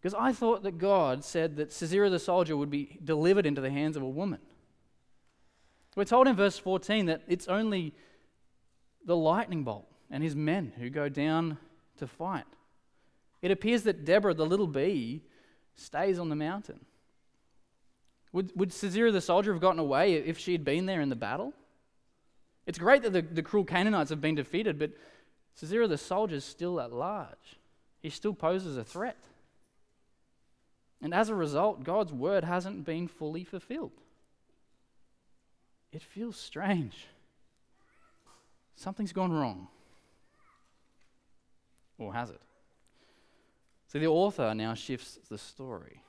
Because 0.00 0.14
I 0.14 0.32
thought 0.32 0.62
that 0.64 0.78
God 0.78 1.24
said 1.24 1.56
that 1.56 1.72
Sisera 1.72 2.10
the 2.10 2.18
soldier 2.18 2.56
would 2.56 2.70
be 2.70 2.98
delivered 3.04 3.46
into 3.46 3.60
the 3.60 3.70
hands 3.70 3.96
of 3.96 4.02
a 4.02 4.08
woman. 4.08 4.40
We're 5.94 6.04
told 6.04 6.26
in 6.26 6.34
verse 6.34 6.58
14 6.58 7.06
that 7.06 7.22
it's 7.28 7.48
only 7.48 7.94
the 9.04 9.16
lightning 9.16 9.62
bolt 9.62 9.86
and 10.10 10.22
his 10.22 10.34
men 10.34 10.72
who 10.78 10.90
go 10.90 11.08
down 11.08 11.58
to 11.98 12.06
fight. 12.06 12.44
It 13.42 13.50
appears 13.50 13.82
that 13.82 14.04
Deborah, 14.04 14.34
the 14.34 14.46
little 14.46 14.66
bee, 14.66 15.22
stays 15.74 16.18
on 16.18 16.28
the 16.28 16.36
mountain. 16.36 16.80
Would, 18.32 18.52
would 18.56 18.72
Sisera 18.72 19.12
the 19.12 19.20
soldier 19.20 19.52
have 19.52 19.60
gotten 19.60 19.78
away 19.78 20.14
if 20.14 20.38
she 20.38 20.52
had 20.52 20.64
been 20.64 20.86
there 20.86 21.00
in 21.00 21.10
the 21.10 21.16
battle? 21.16 21.52
It's 22.66 22.78
great 22.78 23.02
that 23.02 23.12
the, 23.12 23.22
the 23.22 23.42
cruel 23.42 23.64
Canaanites 23.64 24.10
have 24.10 24.20
been 24.20 24.34
defeated, 24.34 24.78
but 24.78 24.92
Sisera 25.54 25.88
the 25.88 25.98
soldier 25.98 26.36
is 26.36 26.44
still 26.44 26.80
at 26.80 26.92
large. 26.92 27.58
He 28.00 28.10
still 28.10 28.34
poses 28.34 28.76
a 28.76 28.84
threat. 28.84 29.16
And 31.00 31.12
as 31.12 31.28
a 31.28 31.34
result, 31.34 31.82
God's 31.82 32.12
word 32.12 32.44
hasn't 32.44 32.84
been 32.84 33.08
fully 33.08 33.44
fulfilled. 33.44 33.92
It 35.92 36.02
feels 36.02 36.36
strange. 36.36 37.06
Something's 38.76 39.12
gone 39.12 39.32
wrong. 39.32 39.68
Or 41.98 42.14
has 42.14 42.30
it? 42.30 42.40
So 43.88 43.98
the 43.98 44.06
author 44.06 44.54
now 44.54 44.74
shifts 44.74 45.18
the 45.28 45.36
story. 45.36 46.02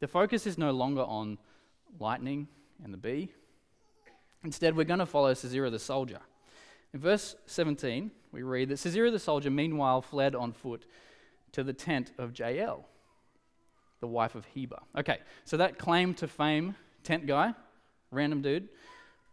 The 0.00 0.08
focus 0.08 0.46
is 0.46 0.58
no 0.58 0.70
longer 0.70 1.02
on 1.02 1.38
lightning 1.98 2.48
and 2.84 2.92
the 2.92 2.98
bee, 2.98 3.30
Instead, 4.44 4.76
we're 4.76 4.84
going 4.84 5.00
to 5.00 5.06
follow 5.06 5.34
Sisera 5.34 5.70
the 5.70 5.78
soldier. 5.78 6.20
In 6.92 7.00
verse 7.00 7.36
17, 7.46 8.10
we 8.32 8.42
read 8.42 8.68
that 8.70 8.78
Sisera 8.78 9.10
the 9.10 9.18
soldier 9.18 9.50
meanwhile 9.50 10.02
fled 10.02 10.34
on 10.34 10.52
foot 10.52 10.86
to 11.52 11.62
the 11.62 11.72
tent 11.72 12.12
of 12.18 12.38
Jael, 12.38 12.86
the 14.00 14.06
wife 14.06 14.34
of 14.34 14.46
Heber. 14.46 14.78
Okay, 14.96 15.18
so 15.44 15.56
that 15.56 15.78
claim 15.78 16.14
to 16.14 16.26
fame 16.26 16.74
tent 17.04 17.26
guy, 17.26 17.54
random 18.10 18.42
dude, 18.42 18.68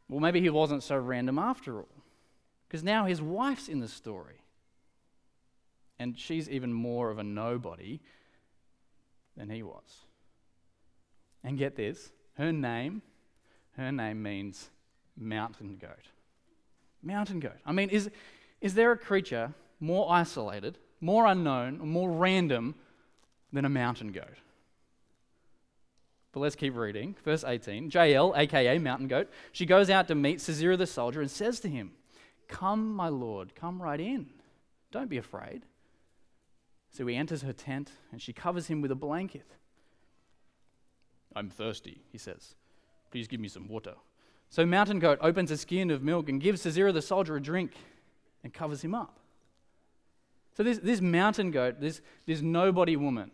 well, 0.09 0.19
maybe 0.19 0.41
he 0.41 0.49
wasn't 0.49 0.83
so 0.83 0.97
random 0.97 1.37
after 1.37 1.79
all, 1.79 2.03
because 2.67 2.83
now 2.83 3.05
his 3.05 3.21
wife's 3.21 3.67
in 3.67 3.79
the 3.79 3.87
story. 3.87 4.41
And 5.99 6.17
she's 6.17 6.49
even 6.49 6.71
more 6.71 7.09
of 7.09 7.17
a 7.17 7.23
nobody 7.23 7.99
than 9.35 9.49
he 9.49 9.63
was. 9.63 10.05
And 11.43 11.57
get 11.57 11.75
this 11.75 12.11
her 12.37 12.51
name, 12.51 13.01
her 13.77 13.91
name 13.91 14.21
means 14.21 14.69
mountain 15.17 15.77
goat. 15.79 16.07
Mountain 17.01 17.39
goat. 17.39 17.57
I 17.65 17.71
mean, 17.71 17.89
is, 17.89 18.09
is 18.61 18.73
there 18.73 18.91
a 18.91 18.97
creature 18.97 19.53
more 19.79 20.11
isolated, 20.11 20.77
more 21.01 21.25
unknown, 21.25 21.79
more 21.79 22.09
random 22.09 22.75
than 23.51 23.65
a 23.65 23.69
mountain 23.69 24.11
goat? 24.11 24.37
But 26.31 26.41
let's 26.41 26.55
keep 26.55 26.75
reading. 26.75 27.15
Verse 27.23 27.43
18 27.43 27.89
Jael, 27.91 28.33
aka 28.35 28.77
mountain 28.77 29.07
goat, 29.07 29.29
she 29.51 29.65
goes 29.65 29.89
out 29.89 30.07
to 30.07 30.15
meet 30.15 30.41
Sisera 30.41 30.77
the 30.77 30.85
soldier 30.85 31.21
and 31.21 31.31
says 31.31 31.59
to 31.61 31.69
him, 31.69 31.91
Come, 32.47 32.93
my 32.93 33.09
lord, 33.09 33.55
come 33.55 33.81
right 33.81 33.99
in. 33.99 34.27
Don't 34.91 35.09
be 35.09 35.17
afraid. 35.17 35.63
So 36.91 37.05
he 37.05 37.15
enters 37.15 37.41
her 37.41 37.53
tent 37.53 37.91
and 38.11 38.21
she 38.21 38.33
covers 38.33 38.67
him 38.67 38.81
with 38.81 38.91
a 38.91 38.95
blanket. 38.95 39.45
I'm 41.35 41.49
thirsty, 41.49 42.01
he 42.11 42.17
says. 42.17 42.55
Please 43.11 43.27
give 43.27 43.39
me 43.39 43.47
some 43.47 43.67
water. 43.67 43.95
So 44.49 44.65
Mountain 44.65 44.99
Goat 44.99 45.19
opens 45.21 45.51
a 45.51 45.57
skin 45.57 45.91
of 45.91 46.01
milk 46.01 46.29
and 46.29 46.41
gives 46.41 46.61
Sisera 46.61 46.91
the 46.91 47.01
soldier 47.01 47.35
a 47.35 47.41
drink 47.41 47.73
and 48.43 48.53
covers 48.53 48.81
him 48.81 48.95
up. 48.95 49.19
So 50.55 50.63
this, 50.63 50.79
this 50.79 51.01
mountain 51.01 51.51
goat, 51.51 51.79
this, 51.79 52.01
this 52.25 52.41
nobody 52.41 52.95
woman, 52.95 53.29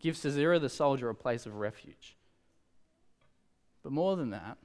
gives 0.00 0.20
Sisera 0.20 0.58
the 0.58 0.70
soldier 0.70 1.10
a 1.10 1.14
place 1.14 1.44
of 1.44 1.56
refuge. 1.56 2.16
But 3.82 3.92
more 3.92 4.16
than 4.16 4.30
that, 4.30 4.56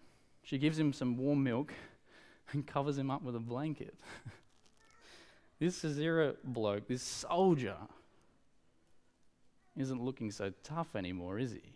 she 0.43 0.58
gives 0.58 0.80
him 0.80 0.93
some 0.93 1.17
warm 1.17 1.43
milk 1.43 1.73
and 2.54 2.65
covers 2.65 2.97
him 2.97 3.12
up 3.12 3.21
with 3.21 3.36
a 3.36 3.39
blanket. 3.39 3.95
this 5.60 5.75
Sisera 5.75 6.36
bloke, 6.43 6.88
this 6.88 7.04
soldier, 7.04 7.75
isn't 9.77 10.01
looking 10.01 10.32
so 10.32 10.54
tough 10.63 10.95
anymore, 10.95 11.38
is 11.38 11.51
he? 11.51 11.73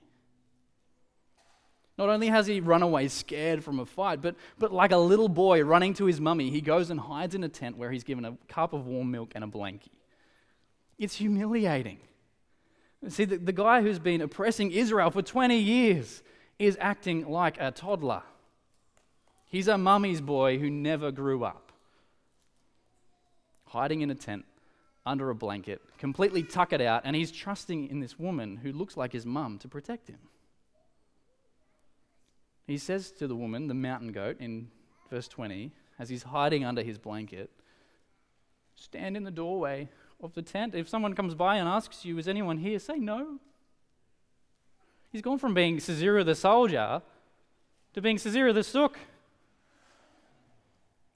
Not 1.97 2.09
only 2.09 2.27
has 2.27 2.47
he 2.47 2.59
run 2.59 2.81
away 2.81 3.07
scared 3.07 3.63
from 3.63 3.79
a 3.79 3.85
fight, 3.85 4.21
but, 4.21 4.35
but 4.59 4.73
like 4.73 4.91
a 4.91 4.97
little 4.97 5.29
boy 5.29 5.63
running 5.63 5.93
to 5.95 6.05
his 6.05 6.19
mummy, 6.19 6.49
he 6.49 6.59
goes 6.59 6.89
and 6.89 6.99
hides 6.99 7.35
in 7.35 7.43
a 7.43 7.49
tent 7.49 7.77
where 7.77 7.91
he's 7.91 8.03
given 8.03 8.25
a 8.25 8.37
cup 8.49 8.73
of 8.73 8.85
warm 8.85 9.11
milk 9.11 9.31
and 9.33 9.43
a 9.43 9.47
blankie. 9.47 9.91
It's 10.97 11.15
humiliating. 11.15 11.99
See, 13.07 13.25
the, 13.25 13.37
the 13.37 13.53
guy 13.53 13.81
who's 13.81 13.99
been 13.99 14.21
oppressing 14.21 14.71
Israel 14.71 15.09
for 15.09 15.21
20 15.21 15.57
years 15.57 16.21
is 16.59 16.77
acting 16.81 17.29
like 17.29 17.59
a 17.59 17.71
toddler. 17.71 18.23
He's 19.45 19.67
a 19.67 19.77
mummy's 19.77 20.21
boy 20.21 20.57
who 20.57 20.69
never 20.69 21.11
grew 21.11 21.45
up, 21.45 21.71
hiding 23.67 24.01
in 24.01 24.09
a 24.09 24.15
tent 24.15 24.43
under 25.05 25.29
a 25.29 25.35
blanket, 25.35 25.81
completely 25.97 26.43
tuckered 26.43 26.81
out, 26.81 27.03
and 27.05 27.15
he's 27.15 27.31
trusting 27.31 27.87
in 27.89 27.99
this 27.99 28.17
woman 28.17 28.57
who 28.57 28.71
looks 28.71 28.97
like 28.97 29.13
his 29.13 29.25
mum 29.25 29.59
to 29.59 29.67
protect 29.67 30.09
him. 30.09 30.19
He 32.67 32.77
says 32.77 33.11
to 33.13 33.27
the 33.27 33.35
woman, 33.35 33.67
the 33.67 33.73
mountain 33.73 34.11
goat, 34.11 34.37
in 34.39 34.69
verse 35.09 35.27
20, 35.27 35.71
as 35.99 36.09
he's 36.09 36.23
hiding 36.23 36.65
under 36.65 36.81
his 36.81 36.97
blanket, 36.97 37.49
Stand 38.75 39.15
in 39.15 39.23
the 39.23 39.31
doorway 39.31 39.89
of 40.21 40.33
the 40.33 40.41
tent. 40.41 40.75
If 40.75 40.89
someone 40.89 41.13
comes 41.13 41.33
by 41.33 41.57
and 41.57 41.67
asks 41.67 42.05
you, 42.05 42.17
Is 42.17 42.27
anyone 42.27 42.57
here? 42.57 42.77
say 42.79 42.97
no. 42.97 43.39
He's 45.11 45.21
gone 45.21 45.39
from 45.39 45.53
being 45.53 45.79
Sisera 45.79 46.23
the 46.23 46.35
soldier 46.35 47.01
to 47.93 48.01
being 48.01 48.17
Sisera 48.17 48.51
the 48.51 48.63
sook. 48.63 48.99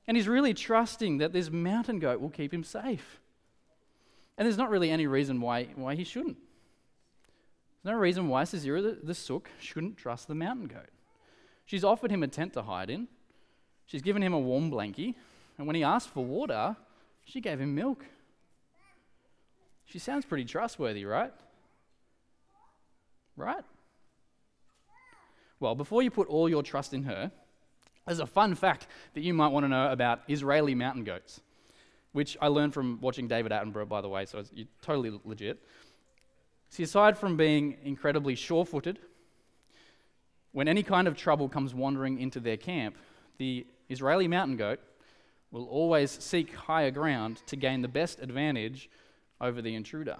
And 0.07 0.15
he's 0.15 0.27
really 0.27 0.53
trusting 0.53 1.17
that 1.17 1.33
this 1.33 1.51
mountain 1.51 1.99
goat 1.99 2.21
will 2.21 2.29
keep 2.29 2.53
him 2.53 2.63
safe. 2.63 3.19
And 4.37 4.45
there's 4.45 4.57
not 4.57 4.69
really 4.69 4.89
any 4.89 5.05
reason 5.05 5.41
why, 5.41 5.65
why 5.75 5.95
he 5.95 6.05
shouldn't. 6.05 6.37
There's 7.83 7.93
no 7.93 7.99
reason 7.99 8.29
why 8.29 8.45
Sisera 8.45 8.81
the, 8.81 8.97
the 9.03 9.13
sook 9.13 9.49
shouldn't 9.59 9.97
trust 9.97 10.29
the 10.29 10.35
mountain 10.35 10.67
goat. 10.67 10.89
She's 11.69 11.83
offered 11.83 12.09
him 12.09 12.23
a 12.23 12.27
tent 12.27 12.53
to 12.53 12.63
hide 12.63 12.89
in, 12.89 13.07
she's 13.85 14.01
given 14.01 14.23
him 14.23 14.33
a 14.33 14.39
warm 14.39 14.71
blankie, 14.71 15.13
and 15.55 15.67
when 15.67 15.75
he 15.75 15.83
asked 15.83 16.09
for 16.09 16.25
water, 16.25 16.75
she 17.23 17.41
gave 17.41 17.61
him 17.61 17.75
milk. 17.75 18.03
She 19.85 19.99
sounds 19.99 20.25
pretty 20.25 20.45
trustworthy, 20.45 21.05
right? 21.05 21.31
Right? 23.37 23.63
Well, 25.59 25.75
before 25.75 26.01
you 26.01 26.09
put 26.09 26.27
all 26.27 26.49
your 26.49 26.63
trust 26.63 26.91
in 26.95 27.03
her, 27.03 27.31
there's 28.07 28.19
a 28.19 28.25
fun 28.25 28.55
fact 28.55 28.87
that 29.13 29.21
you 29.21 29.35
might 29.35 29.49
want 29.49 29.63
to 29.63 29.67
know 29.67 29.91
about 29.91 30.21
Israeli 30.27 30.73
mountain 30.73 31.03
goats, 31.03 31.39
which 32.13 32.35
I 32.41 32.47
learned 32.47 32.73
from 32.73 32.99
watching 32.99 33.27
David 33.27 33.51
Attenborough, 33.51 33.87
by 33.87 34.01
the 34.01 34.09
way, 34.09 34.25
so 34.25 34.39
it's 34.39 34.51
totally 34.81 35.19
legit. 35.23 35.61
See, 36.71 36.81
aside 36.81 37.15
from 37.15 37.37
being 37.37 37.77
incredibly 37.83 38.33
sure 38.33 38.65
footed, 38.65 38.97
when 40.51 40.67
any 40.67 40.83
kind 40.83 41.07
of 41.07 41.15
trouble 41.15 41.47
comes 41.49 41.73
wandering 41.73 42.19
into 42.19 42.39
their 42.39 42.57
camp, 42.57 42.97
the 43.37 43.65
Israeli 43.89 44.27
mountain 44.27 44.57
goat 44.57 44.79
will 45.51 45.65
always 45.65 46.11
seek 46.11 46.53
higher 46.53 46.91
ground 46.91 47.41
to 47.47 47.55
gain 47.55 47.81
the 47.81 47.87
best 47.87 48.19
advantage 48.19 48.89
over 49.41 49.61
the 49.61 49.75
intruder. 49.75 50.17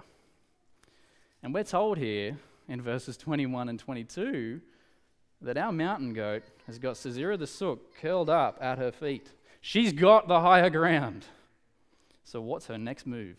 And 1.44 1.54
we're 1.54 1.64
told 1.64 1.98
here 1.98 2.38
in 2.68 2.82
verses 2.82 3.18
21 3.18 3.70
and 3.70 3.80
22 3.80 4.62
that 5.42 5.58
our 5.58 5.72
mountain 5.72 6.14
goat 6.14 6.44
has 6.68 6.78
got 6.78 6.98
Sisera 6.98 7.38
the 7.38 7.48
Sook 7.48 7.96
curled 7.98 8.30
up 8.30 8.58
at 8.62 8.78
her 8.78 8.92
feet. 8.92 9.32
She's 9.62 9.94
got 9.94 10.28
the 10.28 10.42
higher 10.42 10.70
ground. 10.70 11.26
So, 12.24 12.42
what's 12.42 12.68
her 12.68 12.78
next 12.78 13.08
move? 13.08 13.38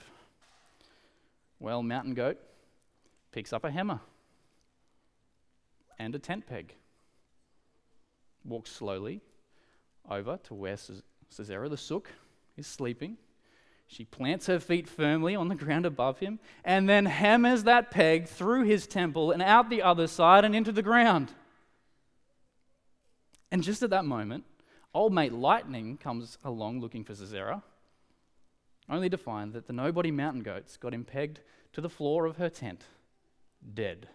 Well, 1.59 1.83
mountain 1.83 2.14
goat 2.14 2.38
picks 3.33 3.53
up 3.53 3.64
a 3.64 3.70
hammer 3.70 4.00
and 6.01 6.15
a 6.15 6.19
tent 6.19 6.47
peg, 6.47 6.75
walks 8.43 8.73
slowly 8.73 9.21
over 10.11 10.39
to 10.45 10.55
where 10.55 10.79
Sisera 11.29 11.69
the 11.69 11.77
Sook 11.77 12.11
is 12.57 12.67
sleeping. 12.67 13.19
She 13.87 14.07
plants 14.07 14.47
her 14.47 14.59
feet 14.59 14.89
firmly 14.89 15.37
on 15.37 15.49
the 15.49 15.55
ground 15.55 15.85
above 15.85 16.21
him 16.21 16.39
and 16.65 16.89
then 16.89 17.05
hammers 17.05 17.65
that 17.65 17.91
peg 17.91 18.29
through 18.29 18.65
his 18.65 18.87
temple 18.87 19.31
and 19.31 19.43
out 19.43 19.69
the 19.69 19.83
other 19.83 20.07
side 20.07 20.43
and 20.45 20.57
into 20.57 20.73
the 20.73 20.83
ground. 20.83 21.33
And 23.53 23.63
just 23.63 23.83
at 23.83 23.91
that 23.91 24.07
moment, 24.07 24.45
old 24.95 25.13
mate 25.13 25.35
Lightning 25.35 25.99
comes 25.99 26.39
along 26.43 26.81
looking 26.81 27.05
for 27.05 27.15
Sisera, 27.15 27.63
only 28.89 29.11
to 29.11 29.19
find 29.19 29.53
that 29.53 29.67
the 29.67 29.75
nobody 29.75 30.11
mountain 30.11 30.43
goats 30.43 30.79
got 30.79 30.95
him 30.95 31.05
pegged 31.05 31.41
to 31.75 31.83
the 31.83 31.91
floor 31.91 32.25
of 32.25 32.39
her 32.39 32.49
tent, 32.49 32.85
dead. 33.75 34.09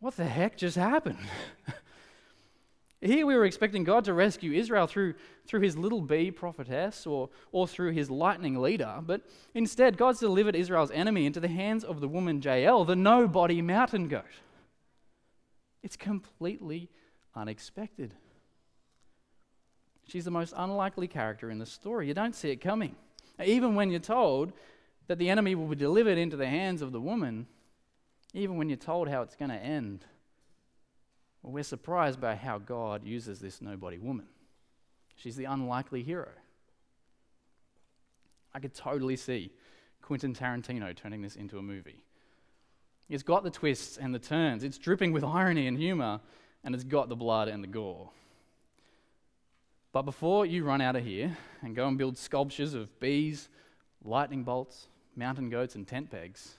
What 0.00 0.16
the 0.16 0.24
heck 0.24 0.56
just 0.56 0.76
happened? 0.76 1.18
Here 3.00 3.26
we 3.26 3.36
were 3.36 3.44
expecting 3.44 3.84
God 3.84 4.04
to 4.06 4.12
rescue 4.12 4.52
Israel 4.52 4.88
through, 4.88 5.14
through 5.46 5.60
his 5.60 5.76
little 5.76 6.00
bee 6.00 6.32
prophetess 6.32 7.06
or, 7.06 7.30
or 7.52 7.68
through 7.68 7.92
his 7.92 8.10
lightning 8.10 8.60
leader, 8.60 9.00
but 9.04 9.22
instead 9.54 9.96
God's 9.96 10.18
delivered 10.18 10.56
Israel's 10.56 10.90
enemy 10.90 11.24
into 11.24 11.38
the 11.38 11.48
hands 11.48 11.84
of 11.84 12.00
the 12.00 12.08
woman 12.08 12.42
Jael, 12.42 12.84
the 12.84 12.96
nobody 12.96 13.62
mountain 13.62 14.08
goat. 14.08 14.24
It's 15.82 15.96
completely 15.96 16.88
unexpected. 17.36 18.14
She's 20.08 20.24
the 20.24 20.32
most 20.32 20.54
unlikely 20.56 21.06
character 21.06 21.50
in 21.50 21.58
the 21.58 21.66
story. 21.66 22.08
You 22.08 22.14
don't 22.14 22.34
see 22.34 22.50
it 22.50 22.56
coming. 22.56 22.96
Even 23.44 23.76
when 23.76 23.90
you're 23.90 24.00
told 24.00 24.52
that 25.06 25.18
the 25.18 25.30
enemy 25.30 25.54
will 25.54 25.68
be 25.68 25.76
delivered 25.76 26.18
into 26.18 26.36
the 26.36 26.48
hands 26.48 26.82
of 26.82 26.90
the 26.90 27.00
woman, 27.00 27.46
even 28.34 28.56
when 28.56 28.68
you're 28.68 28.76
told 28.76 29.08
how 29.08 29.22
it's 29.22 29.36
going 29.36 29.50
to 29.50 29.56
end. 29.56 30.04
Well, 31.42 31.52
we're 31.52 31.62
surprised 31.62 32.20
by 32.20 32.34
how 32.34 32.58
God 32.58 33.04
uses 33.04 33.40
this 33.40 33.62
nobody 33.62 33.98
woman. 33.98 34.26
She's 35.16 35.36
the 35.36 35.44
unlikely 35.44 36.02
hero. 36.02 36.28
I 38.54 38.60
could 38.60 38.74
totally 38.74 39.16
see 39.16 39.50
Quentin 40.02 40.34
Tarantino 40.34 40.94
turning 40.94 41.22
this 41.22 41.36
into 41.36 41.58
a 41.58 41.62
movie. 41.62 42.02
It's 43.08 43.22
got 43.22 43.42
the 43.42 43.50
twists 43.50 43.96
and 43.96 44.14
the 44.14 44.18
turns, 44.18 44.64
it's 44.64 44.78
dripping 44.78 45.12
with 45.12 45.24
irony 45.24 45.66
and 45.66 45.78
humor, 45.78 46.20
and 46.62 46.74
it's 46.74 46.84
got 46.84 47.08
the 47.08 47.16
blood 47.16 47.48
and 47.48 47.62
the 47.62 47.68
gore. 47.68 48.10
But 49.92 50.02
before 50.02 50.44
you 50.44 50.64
run 50.64 50.82
out 50.82 50.96
of 50.96 51.04
here 51.04 51.36
and 51.62 51.74
go 51.74 51.88
and 51.88 51.96
build 51.96 52.18
sculptures 52.18 52.74
of 52.74 53.00
bees, 53.00 53.48
lightning 54.04 54.44
bolts, 54.44 54.88
mountain 55.16 55.48
goats, 55.48 55.74
and 55.74 55.88
tent 55.88 56.10
pegs 56.10 56.57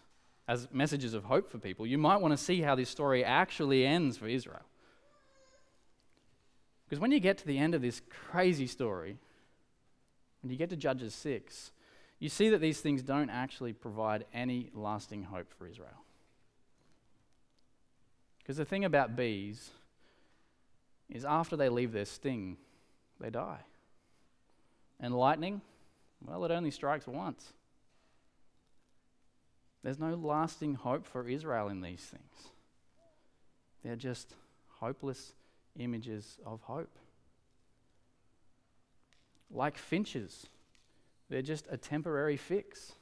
as 0.50 0.68
messages 0.72 1.14
of 1.14 1.26
hope 1.26 1.52
for 1.52 1.60
people, 1.60 1.86
you 1.86 2.00
might 2.00 2.20
want 2.20 2.32
to 2.32 2.38
see 2.38 2.62
how 2.62 2.74
this 2.74 2.90
story 2.90 3.24
actually 3.24 3.86
ends 3.86 4.18
for 4.18 4.28
Israel. 4.28 4.66
Because 6.84 7.00
when 7.00 7.12
you 7.12 7.20
get 7.20 7.38
to 7.38 7.46
the 7.46 7.60
end 7.60 7.76
of 7.76 7.84
this 7.84 8.02
crazy 8.10 8.66
story, 8.66 9.20
when 10.42 10.52
you 10.52 10.58
get 10.58 10.72
to 10.72 10.76
Judges 10.76 11.14
6, 11.14 11.72
you 12.18 12.30
see 12.30 12.50
that 12.50 12.62
these 12.62 12.82
things 12.82 13.04
don't 13.04 13.30
actually 13.30 13.74
provide 13.74 14.26
any 14.34 14.72
lasting 14.74 15.22
hope 15.22 15.54
for 15.54 15.68
Israel. 15.68 16.04
Because 18.40 18.58
the 18.58 18.66
thing 18.66 18.86
about 18.86 19.16
bees 19.16 19.70
is 21.10 21.26
after 21.26 21.58
they 21.58 21.70
leave 21.70 21.92
their 21.92 22.06
sting, 22.06 22.58
they 23.20 23.30
die. 23.30 23.60
And 25.00 25.16
lightning, 25.16 25.62
well, 26.26 26.44
it 26.44 26.50
only 26.50 26.72
strikes 26.72 27.06
once. 27.06 27.54
There's 29.84 30.00
no 30.00 30.16
lasting 30.16 30.76
hope 30.76 31.06
for 31.06 31.28
Israel 31.28 31.70
in 31.70 31.82
these 31.82 32.02
things. 32.02 32.50
They're 33.84 33.96
just 33.96 34.34
hopeless 34.80 35.34
images 35.78 36.38
of 36.46 36.62
hope. 36.62 36.98
Like 39.52 39.78
finches, 39.78 40.48
they're 41.30 41.42
just 41.42 41.66
a 41.72 41.78
temporary 41.78 42.38
fix, 42.38 42.94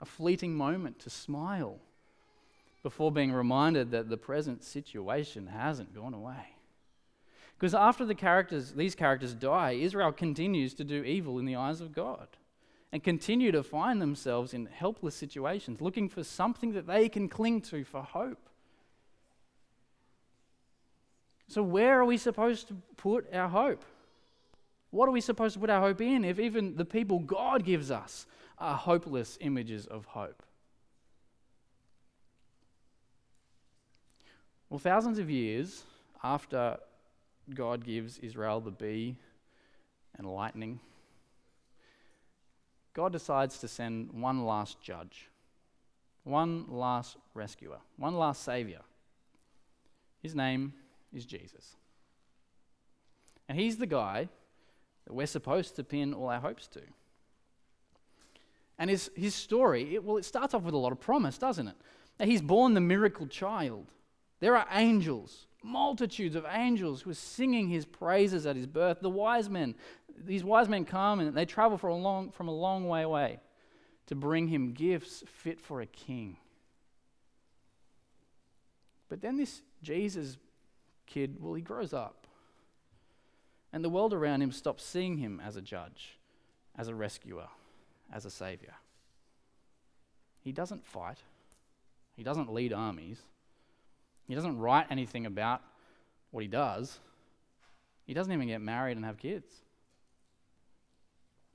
a 0.00 0.04
fleeting 0.04 0.54
moment 0.54 0.98
to 1.00 1.10
smile 1.10 1.78
before 2.82 3.12
being 3.12 3.32
reminded 3.32 3.90
that 3.90 4.08
the 4.08 4.16
present 4.16 4.64
situation 4.64 5.46
hasn't 5.48 5.94
gone 5.94 6.14
away. 6.14 6.54
Because 7.58 7.74
after 7.74 8.04
the 8.04 8.14
characters, 8.14 8.72
these 8.72 8.94
characters 8.94 9.34
die, 9.34 9.72
Israel 9.72 10.12
continues 10.12 10.74
to 10.74 10.84
do 10.84 11.02
evil 11.02 11.38
in 11.38 11.46
the 11.46 11.56
eyes 11.56 11.80
of 11.80 11.94
God 11.94 12.28
and 12.92 13.02
continue 13.02 13.52
to 13.52 13.62
find 13.62 14.00
themselves 14.00 14.54
in 14.54 14.66
helpless 14.66 15.14
situations, 15.14 15.80
looking 15.80 16.08
for 16.08 16.22
something 16.22 16.72
that 16.72 16.86
they 16.86 17.08
can 17.08 17.28
cling 17.28 17.60
to 17.60 17.84
for 17.84 18.02
hope. 18.02 18.48
So, 21.48 21.62
where 21.62 22.00
are 22.00 22.04
we 22.04 22.16
supposed 22.16 22.68
to 22.68 22.74
put 22.96 23.32
our 23.32 23.48
hope? 23.48 23.84
What 24.90 25.08
are 25.08 25.12
we 25.12 25.20
supposed 25.20 25.54
to 25.54 25.60
put 25.60 25.70
our 25.70 25.80
hope 25.80 26.00
in 26.00 26.24
if 26.24 26.38
even 26.38 26.76
the 26.76 26.84
people 26.84 27.18
God 27.18 27.64
gives 27.64 27.90
us 27.90 28.26
are 28.58 28.76
hopeless 28.76 29.36
images 29.40 29.86
of 29.86 30.06
hope? 30.06 30.42
Well, 34.70 34.78
thousands 34.78 35.18
of 35.18 35.30
years 35.30 35.84
after 36.24 36.78
God 37.54 37.84
gives 37.84 38.18
Israel 38.18 38.60
the 38.60 38.72
bee 38.72 39.16
and 40.18 40.26
lightning, 40.26 40.80
God 42.96 43.12
decides 43.12 43.58
to 43.58 43.68
send 43.68 44.10
one 44.10 44.46
last 44.46 44.80
judge, 44.80 45.28
one 46.24 46.64
last 46.66 47.18
rescuer, 47.34 47.76
one 47.98 48.16
last 48.16 48.42
savior. 48.42 48.80
His 50.22 50.34
name 50.34 50.72
is 51.12 51.26
Jesus. 51.26 51.76
And 53.50 53.60
he's 53.60 53.76
the 53.76 53.86
guy 53.86 54.30
that 55.06 55.12
we're 55.12 55.26
supposed 55.26 55.76
to 55.76 55.84
pin 55.84 56.14
all 56.14 56.30
our 56.30 56.40
hopes 56.40 56.68
to. 56.68 56.80
And 58.78 58.88
his, 58.88 59.10
his 59.14 59.34
story, 59.34 59.94
it, 59.94 60.02
well, 60.02 60.16
it 60.16 60.24
starts 60.24 60.54
off 60.54 60.62
with 60.62 60.72
a 60.72 60.78
lot 60.78 60.92
of 60.92 60.98
promise, 60.98 61.36
doesn't 61.36 61.68
it? 61.68 61.76
That 62.16 62.28
he's 62.28 62.40
born 62.40 62.72
the 62.72 62.80
miracle 62.80 63.26
child. 63.26 63.88
There 64.40 64.56
are 64.56 64.66
angels, 64.72 65.48
multitudes 65.62 66.34
of 66.34 66.46
angels 66.50 67.02
who 67.02 67.10
are 67.10 67.14
singing 67.14 67.68
his 67.68 67.84
praises 67.84 68.46
at 68.46 68.56
his 68.56 68.66
birth. 68.66 69.00
The 69.02 69.10
wise 69.10 69.50
men, 69.50 69.74
these 70.24 70.44
wise 70.44 70.68
men 70.68 70.84
come 70.84 71.20
and 71.20 71.34
they 71.34 71.44
travel 71.44 71.78
for 71.78 71.88
a 71.88 71.94
long, 71.94 72.30
from 72.30 72.48
a 72.48 72.54
long 72.54 72.88
way 72.88 73.02
away 73.02 73.40
to 74.06 74.14
bring 74.14 74.48
him 74.48 74.72
gifts 74.72 75.22
fit 75.26 75.60
for 75.60 75.80
a 75.80 75.86
king. 75.86 76.36
But 79.08 79.20
then 79.20 79.36
this 79.36 79.62
Jesus 79.82 80.36
kid, 81.06 81.36
well, 81.40 81.54
he 81.54 81.62
grows 81.62 81.92
up. 81.92 82.26
And 83.72 83.84
the 83.84 83.90
world 83.90 84.12
around 84.12 84.42
him 84.42 84.52
stops 84.52 84.84
seeing 84.84 85.18
him 85.18 85.40
as 85.44 85.56
a 85.56 85.60
judge, 85.60 86.18
as 86.76 86.88
a 86.88 86.94
rescuer, 86.94 87.48
as 88.12 88.24
a 88.24 88.30
savior. 88.30 88.74
He 90.40 90.52
doesn't 90.52 90.86
fight, 90.86 91.18
he 92.16 92.22
doesn't 92.22 92.52
lead 92.52 92.72
armies, 92.72 93.20
he 94.26 94.34
doesn't 94.34 94.58
write 94.58 94.86
anything 94.90 95.26
about 95.26 95.62
what 96.30 96.42
he 96.42 96.48
does. 96.48 96.98
He 98.06 98.14
doesn't 98.14 98.32
even 98.32 98.46
get 98.46 98.60
married 98.60 98.96
and 98.96 99.04
have 99.04 99.18
kids. 99.18 99.46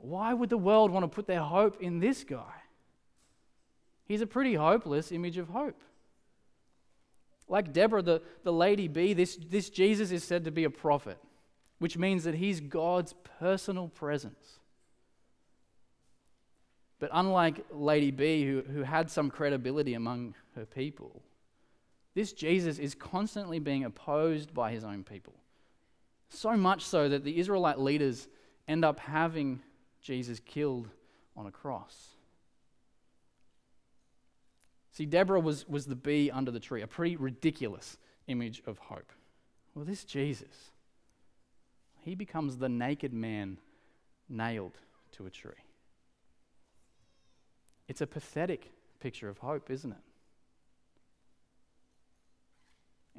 Why 0.01 0.33
would 0.33 0.49
the 0.49 0.57
world 0.57 0.91
want 0.91 1.03
to 1.03 1.07
put 1.07 1.27
their 1.27 1.41
hope 1.41 1.81
in 1.81 1.99
this 1.99 2.23
guy? 2.23 2.53
He's 4.05 4.21
a 4.21 4.27
pretty 4.27 4.55
hopeless 4.55 5.11
image 5.11 5.37
of 5.37 5.49
hope. 5.49 5.79
Like 7.47 7.71
Deborah, 7.71 8.01
the, 8.01 8.21
the 8.43 8.51
lady 8.51 8.87
bee, 8.87 9.13
this, 9.13 9.37
this 9.49 9.69
Jesus 9.69 10.11
is 10.11 10.23
said 10.23 10.45
to 10.45 10.51
be 10.51 10.63
a 10.63 10.69
prophet, 10.69 11.19
which 11.79 11.97
means 11.97 12.23
that 12.23 12.35
he's 12.35 12.59
God's 12.59 13.13
personal 13.39 13.89
presence. 13.89 14.59
But 16.99 17.09
unlike 17.13 17.65
Lady 17.71 18.11
B, 18.11 18.45
who, 18.45 18.61
who 18.61 18.83
had 18.83 19.09
some 19.09 19.29
credibility 19.29 19.93
among 19.93 20.35
her 20.55 20.65
people, 20.65 21.21
this 22.15 22.33
Jesus 22.33 22.79
is 22.79 22.95
constantly 22.95 23.59
being 23.59 23.83
opposed 23.83 24.53
by 24.53 24.71
his 24.71 24.83
own 24.83 25.03
people. 25.03 25.33
So 26.29 26.55
much 26.57 26.83
so 26.83 27.07
that 27.07 27.23
the 27.23 27.39
Israelite 27.39 27.79
leaders 27.79 28.27
end 28.67 28.83
up 28.83 28.99
having 28.99 29.61
Jesus 30.01 30.39
killed 30.39 30.89
on 31.35 31.45
a 31.45 31.51
cross. 31.51 32.09
See, 34.91 35.05
Deborah 35.05 35.39
was, 35.39 35.67
was 35.67 35.85
the 35.85 35.95
bee 35.95 36.29
under 36.29 36.51
the 36.51 36.59
tree, 36.59 36.81
a 36.81 36.87
pretty 36.87 37.15
ridiculous 37.15 37.97
image 38.27 38.61
of 38.65 38.77
hope. 38.77 39.11
Well, 39.73 39.85
this 39.85 40.03
Jesus, 40.03 40.71
he 42.01 42.15
becomes 42.15 42.57
the 42.57 42.69
naked 42.69 43.13
man 43.13 43.57
nailed 44.27 44.77
to 45.13 45.25
a 45.25 45.29
tree. 45.29 45.53
It's 47.87 48.01
a 48.01 48.07
pathetic 48.07 48.71
picture 48.99 49.29
of 49.29 49.37
hope, 49.39 49.69
isn't 49.69 49.91
it? 49.91 49.97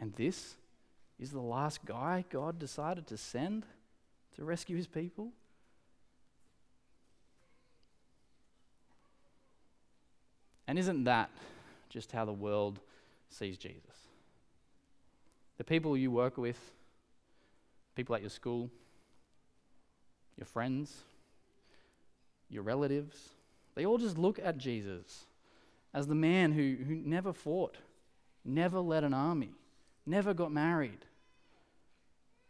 And 0.00 0.14
this 0.14 0.56
is 1.18 1.30
the 1.30 1.40
last 1.40 1.84
guy 1.84 2.24
God 2.30 2.58
decided 2.58 3.06
to 3.08 3.16
send 3.16 3.64
to 4.36 4.44
rescue 4.44 4.76
his 4.76 4.86
people? 4.86 5.32
And 10.72 10.78
isn't 10.78 11.04
that 11.04 11.28
just 11.90 12.12
how 12.12 12.24
the 12.24 12.32
world 12.32 12.80
sees 13.28 13.58
Jesus? 13.58 14.08
The 15.58 15.64
people 15.64 15.98
you 15.98 16.10
work 16.10 16.38
with, 16.38 16.58
people 17.94 18.14
at 18.14 18.22
your 18.22 18.30
school, 18.30 18.70
your 20.38 20.46
friends, 20.46 20.96
your 22.48 22.62
relatives, 22.62 23.18
they 23.74 23.84
all 23.84 23.98
just 23.98 24.16
look 24.16 24.40
at 24.42 24.56
Jesus 24.56 25.26
as 25.92 26.06
the 26.06 26.14
man 26.14 26.52
who, 26.52 26.78
who 26.88 26.94
never 26.94 27.34
fought, 27.34 27.76
never 28.42 28.80
led 28.80 29.04
an 29.04 29.12
army, 29.12 29.52
never 30.06 30.32
got 30.32 30.52
married, 30.52 31.04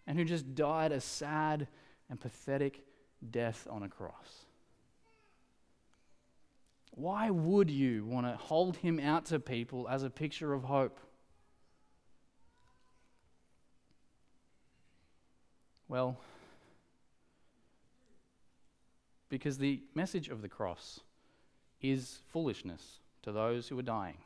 and 0.06 0.16
who 0.16 0.24
just 0.24 0.54
died 0.54 0.92
a 0.92 1.00
sad 1.00 1.66
and 2.08 2.20
pathetic 2.20 2.84
death 3.32 3.66
on 3.68 3.82
a 3.82 3.88
cross. 3.88 4.44
Why 6.92 7.30
would 7.30 7.70
you 7.70 8.04
want 8.04 8.26
to 8.26 8.36
hold 8.36 8.76
him 8.76 9.00
out 9.00 9.26
to 9.26 9.40
people 9.40 9.88
as 9.88 10.02
a 10.02 10.10
picture 10.10 10.52
of 10.52 10.64
hope? 10.64 11.00
Well, 15.88 16.18
because 19.28 19.58
the 19.58 19.82
message 19.94 20.28
of 20.28 20.42
the 20.42 20.48
cross 20.48 21.00
is 21.80 22.20
foolishness 22.30 23.00
to 23.22 23.32
those 23.32 23.68
who 23.68 23.78
are 23.78 23.82
dying. 23.82 24.18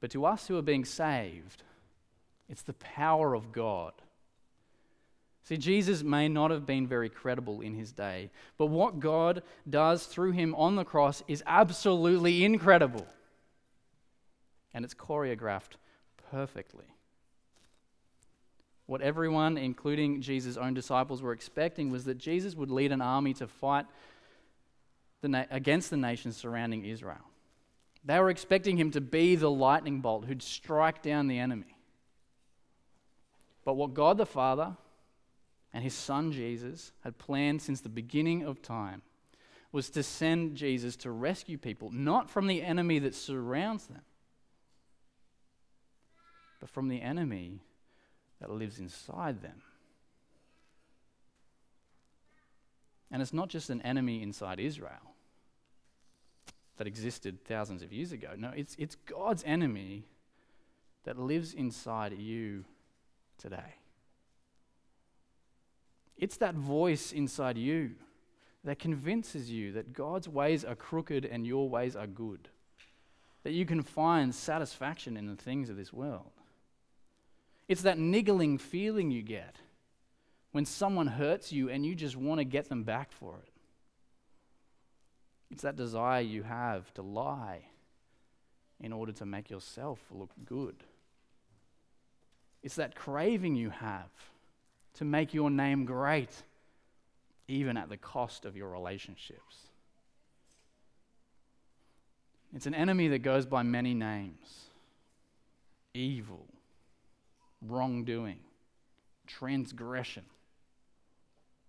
But 0.00 0.12
to 0.12 0.24
us 0.24 0.46
who 0.46 0.56
are 0.56 0.62
being 0.62 0.84
saved, 0.84 1.64
it's 2.48 2.62
the 2.62 2.74
power 2.74 3.34
of 3.34 3.52
God. 3.52 3.92
See, 5.48 5.56
Jesus 5.56 6.02
may 6.02 6.28
not 6.28 6.50
have 6.50 6.66
been 6.66 6.86
very 6.86 7.08
credible 7.08 7.62
in 7.62 7.72
his 7.72 7.90
day, 7.90 8.30
but 8.58 8.66
what 8.66 9.00
God 9.00 9.42
does 9.66 10.04
through 10.04 10.32
him 10.32 10.54
on 10.54 10.76
the 10.76 10.84
cross 10.84 11.22
is 11.26 11.42
absolutely 11.46 12.44
incredible. 12.44 13.06
And 14.74 14.84
it's 14.84 14.92
choreographed 14.92 15.78
perfectly. 16.30 16.84
What 18.84 19.00
everyone, 19.00 19.56
including 19.56 20.20
Jesus' 20.20 20.58
own 20.58 20.74
disciples, 20.74 21.22
were 21.22 21.32
expecting 21.32 21.90
was 21.90 22.04
that 22.04 22.18
Jesus 22.18 22.54
would 22.54 22.70
lead 22.70 22.92
an 22.92 23.00
army 23.00 23.32
to 23.32 23.46
fight 23.46 23.86
the 25.22 25.28
na- 25.28 25.44
against 25.50 25.88
the 25.88 25.96
nations 25.96 26.36
surrounding 26.36 26.84
Israel. 26.84 27.24
They 28.04 28.20
were 28.20 28.28
expecting 28.28 28.76
him 28.76 28.90
to 28.90 29.00
be 29.00 29.34
the 29.34 29.50
lightning 29.50 30.02
bolt 30.02 30.26
who'd 30.26 30.42
strike 30.42 31.00
down 31.00 31.26
the 31.26 31.38
enemy. 31.38 31.74
But 33.64 33.76
what 33.76 33.94
God 33.94 34.18
the 34.18 34.26
Father 34.26 34.76
and 35.72 35.84
his 35.84 35.94
Son 35.94 36.32
Jesus 36.32 36.92
had 37.04 37.18
planned 37.18 37.62
since 37.62 37.80
the 37.80 37.88
beginning 37.88 38.42
of 38.42 38.62
time 38.62 39.02
was 39.70 39.90
to 39.90 40.02
send 40.02 40.56
Jesus 40.56 40.96
to 40.96 41.10
rescue 41.10 41.58
people, 41.58 41.90
not 41.92 42.30
from 42.30 42.46
the 42.46 42.62
enemy 42.62 42.98
that 43.00 43.14
surrounds 43.14 43.86
them, 43.86 44.02
but 46.60 46.70
from 46.70 46.88
the 46.88 47.02
enemy 47.02 47.60
that 48.40 48.50
lives 48.50 48.78
inside 48.78 49.42
them. 49.42 49.62
And 53.10 53.20
it's 53.20 53.32
not 53.32 53.48
just 53.48 53.70
an 53.70 53.82
enemy 53.82 54.22
inside 54.22 54.60
Israel 54.60 55.14
that 56.76 56.86
existed 56.86 57.44
thousands 57.44 57.82
of 57.82 57.92
years 57.92 58.12
ago. 58.12 58.30
No, 58.36 58.52
it's, 58.54 58.74
it's 58.78 58.94
God's 58.94 59.42
enemy 59.46 60.04
that 61.04 61.18
lives 61.18 61.52
inside 61.52 62.16
you 62.16 62.64
today. 63.36 63.76
It's 66.18 66.36
that 66.38 66.56
voice 66.56 67.12
inside 67.12 67.56
you 67.56 67.92
that 68.64 68.78
convinces 68.78 69.50
you 69.50 69.72
that 69.72 69.92
God's 69.92 70.28
ways 70.28 70.64
are 70.64 70.74
crooked 70.74 71.24
and 71.24 71.46
your 71.46 71.68
ways 71.68 71.94
are 71.94 72.08
good. 72.08 72.48
That 73.44 73.52
you 73.52 73.64
can 73.64 73.82
find 73.82 74.34
satisfaction 74.34 75.16
in 75.16 75.28
the 75.28 75.36
things 75.36 75.70
of 75.70 75.76
this 75.76 75.92
world. 75.92 76.32
It's 77.68 77.82
that 77.82 77.98
niggling 77.98 78.58
feeling 78.58 79.10
you 79.10 79.22
get 79.22 79.56
when 80.52 80.64
someone 80.64 81.06
hurts 81.06 81.52
you 81.52 81.70
and 81.70 81.86
you 81.86 81.94
just 81.94 82.16
want 82.16 82.40
to 82.40 82.44
get 82.44 82.68
them 82.68 82.82
back 82.82 83.12
for 83.12 83.38
it. 83.38 83.52
It's 85.50 85.62
that 85.62 85.76
desire 85.76 86.20
you 86.20 86.42
have 86.42 86.92
to 86.94 87.02
lie 87.02 87.62
in 88.80 88.92
order 88.92 89.12
to 89.12 89.26
make 89.26 89.50
yourself 89.50 90.00
look 90.10 90.30
good. 90.44 90.82
It's 92.62 92.74
that 92.74 92.94
craving 92.94 93.54
you 93.54 93.70
have 93.70 94.10
to 94.98 95.04
make 95.04 95.32
your 95.32 95.48
name 95.48 95.84
great, 95.84 96.42
even 97.46 97.76
at 97.76 97.88
the 97.88 97.96
cost 97.96 98.44
of 98.44 98.56
your 98.56 98.68
relationships. 98.68 99.68
It's 102.52 102.66
an 102.66 102.74
enemy 102.74 103.06
that 103.08 103.20
goes 103.20 103.46
by 103.46 103.62
many 103.62 103.94
names 103.94 104.64
evil, 105.94 106.46
wrongdoing, 107.62 108.40
transgression, 109.26 110.24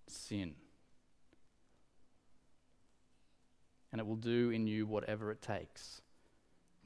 sin. 0.08 0.56
And 3.92 4.02
it 4.02 4.08
will 4.08 4.16
do 4.16 4.50
in 4.50 4.66
you 4.66 4.88
whatever 4.88 5.32
it 5.32 5.42
takes 5.42 6.02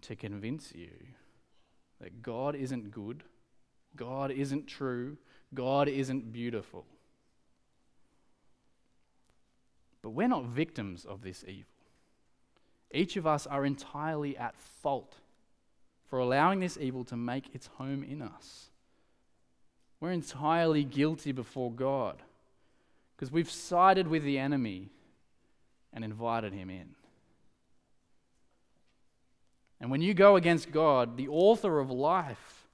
to 0.01 0.15
convince 0.17 0.73
you 0.75 0.91
that 2.01 2.21
God 2.21 2.56
isn't 2.56 2.91
good, 2.91 3.23
God 3.95 4.29
isn't 4.29 4.67
true, 4.67 5.17
God 5.53 5.87
isn't 5.87 6.31
beautiful. 6.31 6.85
But 10.01 10.11
we're 10.11 10.27
not 10.27 10.45
victims 10.45 11.05
of 11.05 11.21
this 11.21 11.43
evil. 11.47 11.65
Each 12.91 13.15
of 13.15 13.25
us 13.25 13.47
are 13.47 13.65
entirely 13.65 14.37
at 14.37 14.55
fault 14.55 15.15
for 16.09 16.19
allowing 16.19 16.59
this 16.59 16.77
evil 16.79 17.03
to 17.05 17.17
make 17.17 17.55
its 17.55 17.67
home 17.77 18.03
in 18.03 18.21
us. 18.21 18.69
We're 19.99 20.11
entirely 20.11 20.83
guilty 20.83 21.31
before 21.31 21.71
God 21.71 22.21
because 23.15 23.31
we've 23.31 23.49
sided 23.49 24.07
with 24.07 24.23
the 24.23 24.37
enemy 24.37 24.89
and 25.93 26.03
invited 26.03 26.53
him 26.53 26.69
in. 26.69 26.89
And 29.79 29.89
when 29.89 30.01
you 30.01 30.13
go 30.13 30.35
against 30.35 30.71
God, 30.71 31.17
the 31.17 31.29
author 31.29 31.79
of 31.79 31.89
life, 31.89 32.67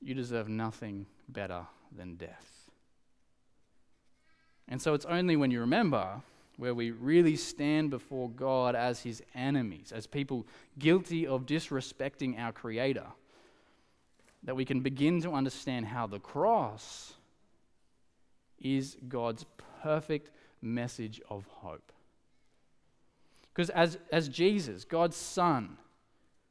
you 0.00 0.14
deserve 0.14 0.48
nothing 0.48 1.06
better 1.28 1.66
than 1.94 2.16
death. 2.16 2.70
And 4.68 4.80
so 4.80 4.94
it's 4.94 5.04
only 5.04 5.36
when 5.36 5.50
you 5.50 5.60
remember 5.60 6.22
where 6.56 6.74
we 6.74 6.90
really 6.90 7.36
stand 7.36 7.90
before 7.90 8.30
God 8.30 8.74
as 8.74 9.00
his 9.00 9.22
enemies, 9.34 9.92
as 9.94 10.06
people 10.06 10.46
guilty 10.78 11.26
of 11.26 11.46
disrespecting 11.46 12.38
our 12.38 12.52
Creator, 12.52 13.06
that 14.42 14.56
we 14.56 14.64
can 14.64 14.80
begin 14.80 15.20
to 15.22 15.32
understand 15.32 15.86
how 15.86 16.06
the 16.06 16.18
cross 16.18 17.14
is 18.58 18.96
God's 19.08 19.44
perfect 19.82 20.30
message 20.62 21.20
of 21.28 21.46
hope. 21.46 21.92
Because 23.52 23.70
as, 23.70 23.98
as 24.10 24.28
Jesus, 24.28 24.84
God's 24.84 25.16
Son, 25.16 25.76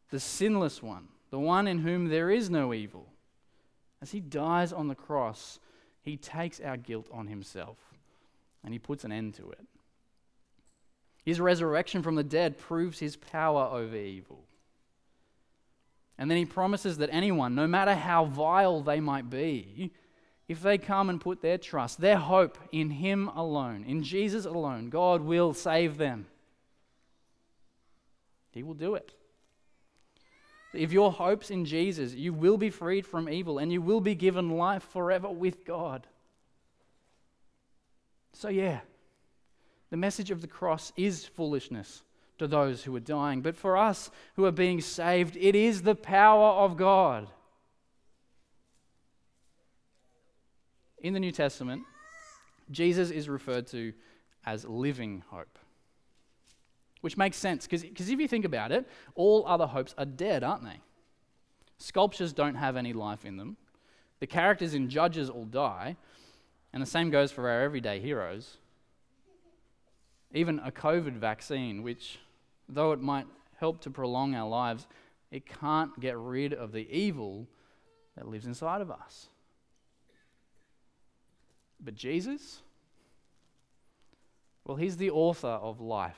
the 0.10 0.20
sinless 0.20 0.82
one, 0.82 1.08
the 1.32 1.40
one 1.40 1.68
in 1.68 1.80
whom 1.80 2.10
there 2.10 2.30
is 2.30 2.50
no 2.50 2.74
evil, 2.74 3.08
as 4.02 4.12
he 4.12 4.20
dies 4.20 4.74
on 4.74 4.88
the 4.88 4.96
cross, 4.96 5.60
he 6.02 6.18
takes 6.18 6.60
our 6.60 6.78
guilt 6.78 7.08
on 7.12 7.28
himself 7.28 7.78
and 8.64 8.74
he 8.74 8.80
puts 8.80 9.04
an 9.04 9.12
end 9.12 9.36
to 9.36 9.52
it. 9.52 9.66
His 11.24 11.40
resurrection 11.40 12.04
from 12.04 12.16
the 12.16 12.24
dead 12.24 12.58
proves 12.58 13.00
his 13.00 13.16
power 13.16 13.64
over 13.72 13.96
evil. 13.96 14.44
And 16.18 16.30
then 16.30 16.38
he 16.38 16.46
promises 16.46 16.98
that 17.00 17.10
anyone, 17.12 17.56
no 17.56 17.68
matter 17.68 17.96
how 17.96 18.26
vile 18.26 18.82
they 18.82 19.00
might 19.00 19.30
be, 19.30 19.92
if 20.48 20.62
they 20.62 20.78
come 20.78 21.10
and 21.10 21.20
put 21.20 21.42
their 21.42 21.58
trust, 21.58 22.00
their 22.00 22.18
hope 22.18 22.58
in 22.72 22.92
him 22.92 23.28
alone, 23.30 23.84
in 23.88 24.04
Jesus 24.04 24.46
alone, 24.46 24.90
God 24.90 25.22
will 25.22 25.54
save 25.54 25.98
them. 25.98 26.28
He 28.52 28.62
will 28.62 28.76
do 28.76 28.96
it. 28.96 29.14
If 30.78 30.92
your 30.92 31.12
hope's 31.12 31.50
in 31.50 31.66
Jesus, 31.66 32.14
you 32.14 32.34
will 32.34 32.58
be 32.58 32.70
freed 32.70 33.06
from 33.06 33.30
evil 33.30 33.58
and 33.58 33.72
you 33.72 33.82
will 33.82 34.02
be 34.02 34.16
given 34.16 34.58
life 34.58 34.84
forever 34.84 35.30
with 35.30 35.66
God. 35.66 36.08
So, 38.34 38.50
yeah, 38.50 38.80
the 39.90 39.98
message 39.98 40.32
of 40.32 40.42
the 40.42 40.48
cross 40.48 40.92
is 40.98 41.26
foolishness 41.26 42.04
to 42.38 42.48
those 42.48 42.84
who 42.84 42.96
are 42.96 43.02
dying, 43.02 43.42
but 43.42 43.56
for 43.56 43.78
us 43.78 44.12
who 44.36 44.46
are 44.46 44.52
being 44.52 44.82
saved, 44.82 45.38
it 45.38 45.56
is 45.56 45.84
the 45.84 45.96
power 45.96 46.50
of 46.50 46.76
God. 46.76 47.28
In 50.98 51.14
the 51.14 51.20
New 51.20 51.32
Testament, 51.32 51.84
Jesus 52.72 53.12
is 53.12 53.30
referred 53.30 53.68
to 53.68 53.94
as 54.46 54.66
living 54.66 55.24
hope. 55.30 55.60
Which 57.06 57.18
makes 57.18 57.38
sense, 57.38 57.68
because 57.68 58.10
if 58.10 58.20
you 58.20 58.28
think 58.28 58.46
about 58.46 58.72
it, 58.72 58.90
all 59.14 59.46
other 59.46 59.68
hopes 59.68 59.94
are 59.96 60.06
dead, 60.06 60.44
aren't 60.44 60.64
they? 60.64 60.80
Sculptures 61.78 62.34
don't 62.34 62.56
have 62.56 62.76
any 62.76 62.94
life 62.94 63.26
in 63.26 63.38
them. 63.38 63.58
The 64.22 64.26
characters 64.26 64.74
in 64.74 64.90
Judges 64.90 65.30
all 65.30 65.46
die. 65.46 65.98
And 66.74 66.82
the 66.82 66.88
same 66.88 67.12
goes 67.12 67.32
for 67.32 67.48
our 67.48 67.62
everyday 67.62 68.00
heroes. 68.00 68.58
Even 70.34 70.58
a 70.58 70.72
COVID 70.72 71.14
vaccine, 71.14 71.84
which, 71.84 72.18
though 72.68 72.92
it 72.92 73.02
might 73.02 73.28
help 73.60 73.82
to 73.82 73.92
prolong 73.92 74.34
our 74.34 74.50
lives, 74.50 74.88
it 75.30 75.46
can't 75.46 76.00
get 76.00 76.18
rid 76.18 76.56
of 76.56 76.72
the 76.72 76.90
evil 76.92 77.46
that 78.16 78.28
lives 78.28 78.48
inside 78.48 78.82
of 78.82 78.90
us. 78.90 79.28
But 81.80 81.94
Jesus, 81.94 82.64
well, 84.66 84.78
He's 84.78 84.98
the 84.98 85.12
author 85.12 85.48
of 85.48 85.80
life, 85.80 86.18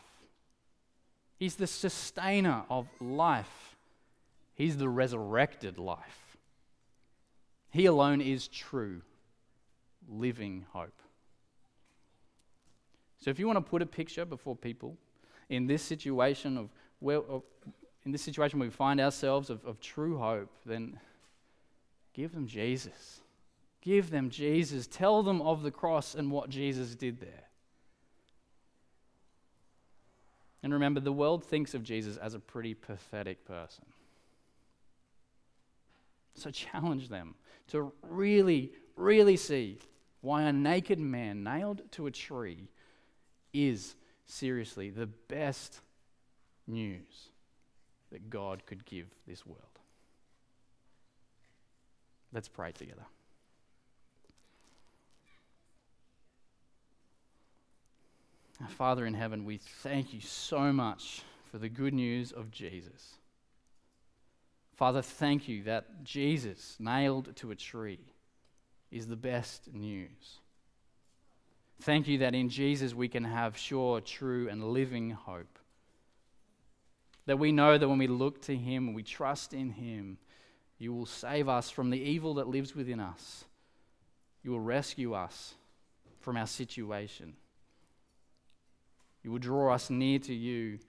He's 1.38 1.56
the 1.56 1.68
sustainer 1.68 2.64
of 2.70 2.88
life, 3.00 3.76
He's 4.56 4.78
the 4.78 4.90
resurrected 4.90 5.78
life. 5.78 6.38
He 7.70 7.86
alone 7.86 8.22
is 8.22 8.48
true 8.48 9.02
living 10.10 10.66
hope. 10.72 11.00
So 13.20 13.30
if 13.30 13.40
you 13.40 13.46
want 13.46 13.58
to 13.58 13.70
put 13.70 13.82
a 13.82 13.86
picture 13.86 14.26
before 14.26 14.56
people 14.56 14.98
in 15.50 15.68
this 15.68 15.84
situation 15.84 16.58
of 16.58 16.70
where 17.00 17.18
of, 17.18 17.44
in 18.06 18.12
this 18.12 18.22
situation 18.22 18.58
where 18.58 18.68
we 18.68 18.72
find 18.74 19.00
ourselves 19.00 19.50
of, 19.50 19.64
of 19.66 19.80
true 19.80 20.18
hope, 20.18 20.50
then 20.66 21.00
give 22.14 22.34
them 22.34 22.48
Jesus. 22.48 23.20
Give 23.82 24.10
them 24.10 24.30
Jesus. 24.30 24.88
Tell 24.88 25.22
them 25.24 25.42
of 25.42 25.62
the 25.62 25.72
cross 25.72 26.16
and 26.16 26.32
what 26.32 26.50
Jesus 26.50 26.96
did 26.96 27.20
there. 27.20 27.47
And 30.64 30.74
remember, 30.74 31.00
the 31.00 31.12
world 31.12 31.44
thinks 31.44 31.74
of 31.74 31.84
Jesus 31.84 32.18
as 32.18 32.34
a 32.34 32.40
pretty 32.40 32.74
pathetic 32.74 33.46
person. 33.46 33.86
So 36.36 36.52
challenge 36.52 37.10
them 37.10 37.36
to 37.70 37.92
really, 38.02 38.72
really 38.96 39.38
see 39.38 39.80
why 40.22 40.44
a 40.44 40.54
naked 40.54 41.00
man 41.00 41.44
nailed 41.44 41.82
to 41.92 42.08
a 42.08 42.12
tree 42.12 42.70
is 43.54 43.96
seriously 44.26 44.90
the 44.90 45.08
best 45.08 45.80
news 46.68 47.30
that 48.12 48.30
God 48.30 48.66
could 48.66 48.86
give 48.86 49.08
this 49.28 49.46
world. 49.46 49.62
Let's 52.34 52.48
pray 52.48 52.72
together. 52.72 53.06
Father 58.66 59.06
in 59.06 59.14
heaven, 59.14 59.46
we 59.46 59.58
thank 59.58 60.14
you 60.14 60.22
so 60.22 60.74
much 60.74 61.22
for 61.52 61.58
the 61.58 61.70
good 61.70 61.94
news 61.94 62.32
of 62.32 62.52
Jesus. 62.52 63.16
Father, 64.76 65.02
thank 65.02 65.48
you 65.48 65.64
that 65.64 66.04
Jesus, 66.04 66.76
nailed 66.80 67.36
to 67.38 67.52
a 67.52 67.56
tree, 67.56 68.00
is 68.92 69.08
the 69.08 69.16
best 69.16 69.74
news. 69.74 70.40
Thank 71.82 72.08
you 72.08 72.20
that 72.20 72.34
in 72.34 72.50
Jesus 72.50 72.94
we 72.94 73.08
can 73.08 73.24
have 73.24 73.58
sure, 73.58 74.02
true, 74.02 74.50
and 74.50 74.64
living 74.64 75.12
hope. 75.12 75.60
That 77.28 77.40
we 77.40 77.52
know 77.52 77.78
that 77.78 77.88
when 77.88 77.98
we 77.98 78.08
look 78.08 78.42
to 78.44 78.56
Him 78.56 78.94
we 78.94 79.04
trust 79.04 79.54
in 79.54 79.70
Him, 79.72 80.18
you 80.80 80.94
will 80.94 81.06
save 81.06 81.50
us 81.50 81.70
from 81.70 81.90
the 81.90 82.00
evil 82.00 82.36
that 82.36 82.48
lives 82.48 82.76
within 82.76 83.00
us. 83.00 83.46
You 84.44 84.52
will 84.52 84.60
rescue 84.60 85.14
us 85.14 85.56
from 86.20 86.38
our 86.38 86.48
situation. 86.48 87.34
You 89.28 89.32
will 89.32 89.40
draw 89.40 89.74
us 89.74 89.90
near 89.90 90.20
to 90.20 90.34
you, 90.34 90.80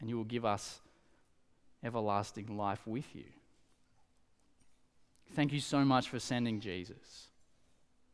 and 0.00 0.10
you 0.10 0.16
will 0.16 0.24
give 0.24 0.44
us 0.44 0.80
everlasting 1.84 2.56
life 2.56 2.84
with 2.88 3.14
you. 3.14 3.22
Thank 5.36 5.52
you 5.52 5.60
so 5.60 5.84
much 5.84 6.08
for 6.08 6.18
sending 6.18 6.58
Jesus. 6.58 7.28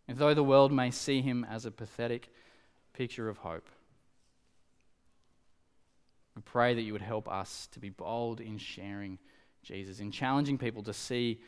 And 0.07 0.19
though 0.19 0.35
the 0.35 0.45
world 0.45 0.71
may 0.71 0.91
see 0.91 1.23
him 1.23 1.47
as 1.49 1.65
a 1.65 1.71
pathetic 1.71 2.29
picture 2.93 3.31
of 3.31 3.39
hope, 3.39 3.71
we 6.37 6.43
pray 6.43 6.75
that 6.75 6.83
you 6.83 6.93
would 6.93 7.01
help 7.01 7.27
us 7.27 7.67
to 7.73 7.81
be 7.81 7.89
bold 7.89 8.43
in 8.43 8.59
sharing 8.59 9.19
Jesus, 9.63 9.99
in 9.99 10.11
challenging 10.11 10.59
people 10.59 10.83
to 10.83 10.93
see 10.93 11.41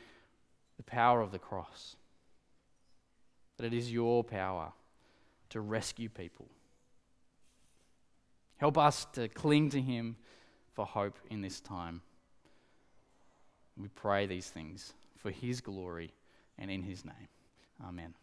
the 0.79 0.85
power 0.85 1.21
of 1.21 1.33
the 1.33 1.39
cross. 1.39 1.97
That 3.59 3.67
it 3.67 3.75
is 3.75 3.93
your 3.93 4.25
power 4.25 4.73
to 5.51 5.61
rescue 5.61 6.09
people. 6.09 6.49
Help 8.63 8.79
us 8.79 9.07
to 9.13 9.27
cling 9.27 9.71
to 9.71 9.81
him 9.81 10.15
for 10.73 10.87
hope 10.87 11.19
in 11.29 11.43
this 11.43 11.59
time. 11.59 12.01
We 13.77 13.89
pray 13.89 14.27
these 14.27 14.49
things 14.49 14.93
for 15.19 15.33
his 15.33 15.61
glory 15.61 16.13
and 16.57 16.71
in 16.71 16.81
his 16.81 17.05
name. 17.05 17.27
Amen. 17.85 18.15